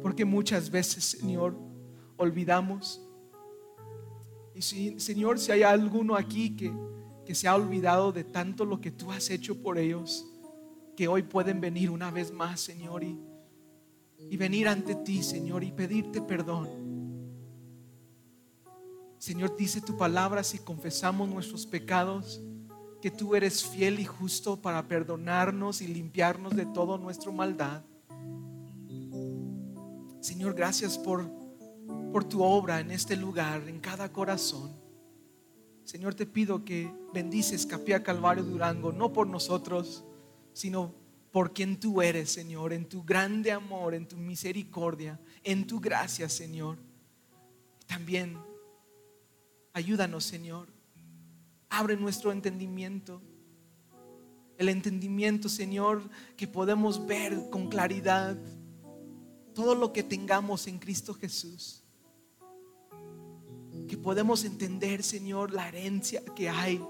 porque 0.02 0.24
muchas 0.24 0.68
veces, 0.68 1.04
Señor, 1.04 1.56
olvidamos. 2.16 3.00
Y 4.56 4.62
si, 4.62 4.98
Señor, 4.98 5.38
si 5.38 5.52
hay 5.52 5.62
alguno 5.62 6.16
aquí 6.16 6.56
que, 6.56 6.72
que 7.24 7.32
se 7.36 7.46
ha 7.46 7.54
olvidado 7.54 8.10
de 8.10 8.24
tanto 8.24 8.64
lo 8.64 8.80
que 8.80 8.90
tú 8.90 9.12
has 9.12 9.30
hecho 9.30 9.62
por 9.62 9.78
ellos, 9.78 10.26
que 10.96 11.06
hoy 11.06 11.22
pueden 11.22 11.60
venir 11.60 11.90
una 11.90 12.10
vez 12.10 12.32
más, 12.32 12.60
Señor, 12.60 13.04
y, 13.04 13.20
y 14.18 14.36
venir 14.36 14.66
ante 14.66 14.96
ti, 14.96 15.22
Señor, 15.22 15.62
y 15.62 15.70
pedirte 15.70 16.20
perdón. 16.20 16.68
Señor, 19.18 19.56
dice 19.56 19.80
tu 19.80 19.96
palabra 19.96 20.42
si 20.42 20.58
confesamos 20.58 21.28
nuestros 21.28 21.66
pecados, 21.68 22.42
que 23.01 23.11
tú 23.11 23.34
eres 23.34 23.64
fiel 23.64 23.98
y 23.98 24.05
justo 24.05 24.61
para 24.61 24.86
perdonarnos 24.86 25.80
y 25.80 25.88
limpiarnos 25.88 26.55
de 26.55 26.66
toda 26.66 26.98
nuestra 26.98 27.32
maldad. 27.32 27.82
Señor, 30.20 30.55
gracias 30.55 30.98
por, 30.98 31.30
por 32.12 32.24
tu 32.24 32.42
obra 32.42 32.80
en 32.80 32.90
este 32.90 33.16
lugar, 33.16 33.68
en 33.68 33.80
cada 33.80 34.12
corazón. 34.12 34.78
Señor, 35.84 36.14
te 36.14 36.26
pido 36.26 36.64
que 36.64 36.92
bendices 37.12 37.66
Capilla 37.66 38.03
Calvario 38.03 38.44
Durango, 38.44 38.92
no 38.92 39.12
por 39.12 39.26
nosotros, 39.26 40.05
sino 40.53 40.94
por 41.32 41.53
quien 41.53 41.80
tú 41.80 42.03
eres, 42.03 42.30
Señor, 42.30 42.72
en 42.72 42.88
tu 42.88 43.03
grande 43.03 43.51
amor, 43.51 43.94
en 43.94 44.07
tu 44.07 44.16
misericordia, 44.16 45.18
en 45.42 45.66
tu 45.66 45.80
gracia, 45.80 46.28
Señor. 46.28 46.78
También 47.86 48.36
ayúdanos, 49.72 50.24
Señor. 50.24 50.68
Abre 51.70 51.96
nuestro 51.96 52.32
entendimiento. 52.32 53.22
El 54.58 54.68
entendimiento, 54.68 55.48
Señor, 55.48 56.10
que 56.36 56.46
podemos 56.46 57.06
ver 57.06 57.48
con 57.48 57.68
claridad 57.68 58.36
todo 59.54 59.74
lo 59.74 59.92
que 59.92 60.02
tengamos 60.02 60.66
en 60.66 60.78
Cristo 60.78 61.14
Jesús. 61.14 61.82
Que 63.88 63.96
podemos 63.96 64.44
entender, 64.44 65.02
Señor, 65.02 65.52
la 65.52 65.68
herencia 65.68 66.22
que 66.36 66.50
hay 66.50 66.84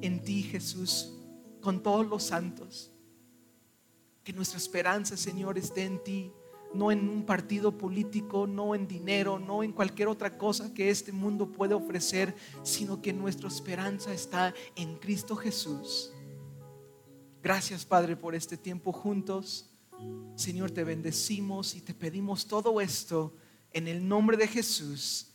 en 0.00 0.22
ti, 0.22 0.42
Jesús, 0.42 1.12
con 1.60 1.82
todos 1.82 2.06
los 2.06 2.24
santos. 2.24 2.90
Que 4.24 4.32
nuestra 4.32 4.58
esperanza, 4.58 5.16
Señor, 5.16 5.58
esté 5.58 5.84
en 5.84 6.02
ti, 6.02 6.32
no 6.74 6.92
en 6.92 7.08
un 7.08 7.24
partido 7.24 7.76
político, 7.76 8.46
no 8.46 8.74
en 8.74 8.86
dinero, 8.86 9.38
no 9.38 9.62
en 9.62 9.72
cualquier 9.72 10.08
otra 10.08 10.38
cosa 10.38 10.72
que 10.72 10.90
este 10.90 11.12
mundo 11.12 11.50
puede 11.50 11.74
ofrecer, 11.74 12.34
sino 12.62 13.02
que 13.02 13.12
nuestra 13.12 13.48
esperanza 13.48 14.12
está 14.12 14.54
en 14.76 14.96
Cristo 14.96 15.36
Jesús. 15.36 16.12
Gracias, 17.42 17.84
Padre, 17.84 18.16
por 18.16 18.34
este 18.34 18.56
tiempo 18.56 18.92
juntos. 18.92 19.70
Señor, 20.36 20.70
te 20.70 20.84
bendecimos 20.84 21.74
y 21.74 21.80
te 21.80 21.94
pedimos 21.94 22.46
todo 22.46 22.80
esto 22.80 23.34
en 23.72 23.88
el 23.88 24.06
nombre 24.06 24.36
de 24.36 24.46
Jesús. 24.46 25.28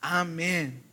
Amén. 0.00 0.89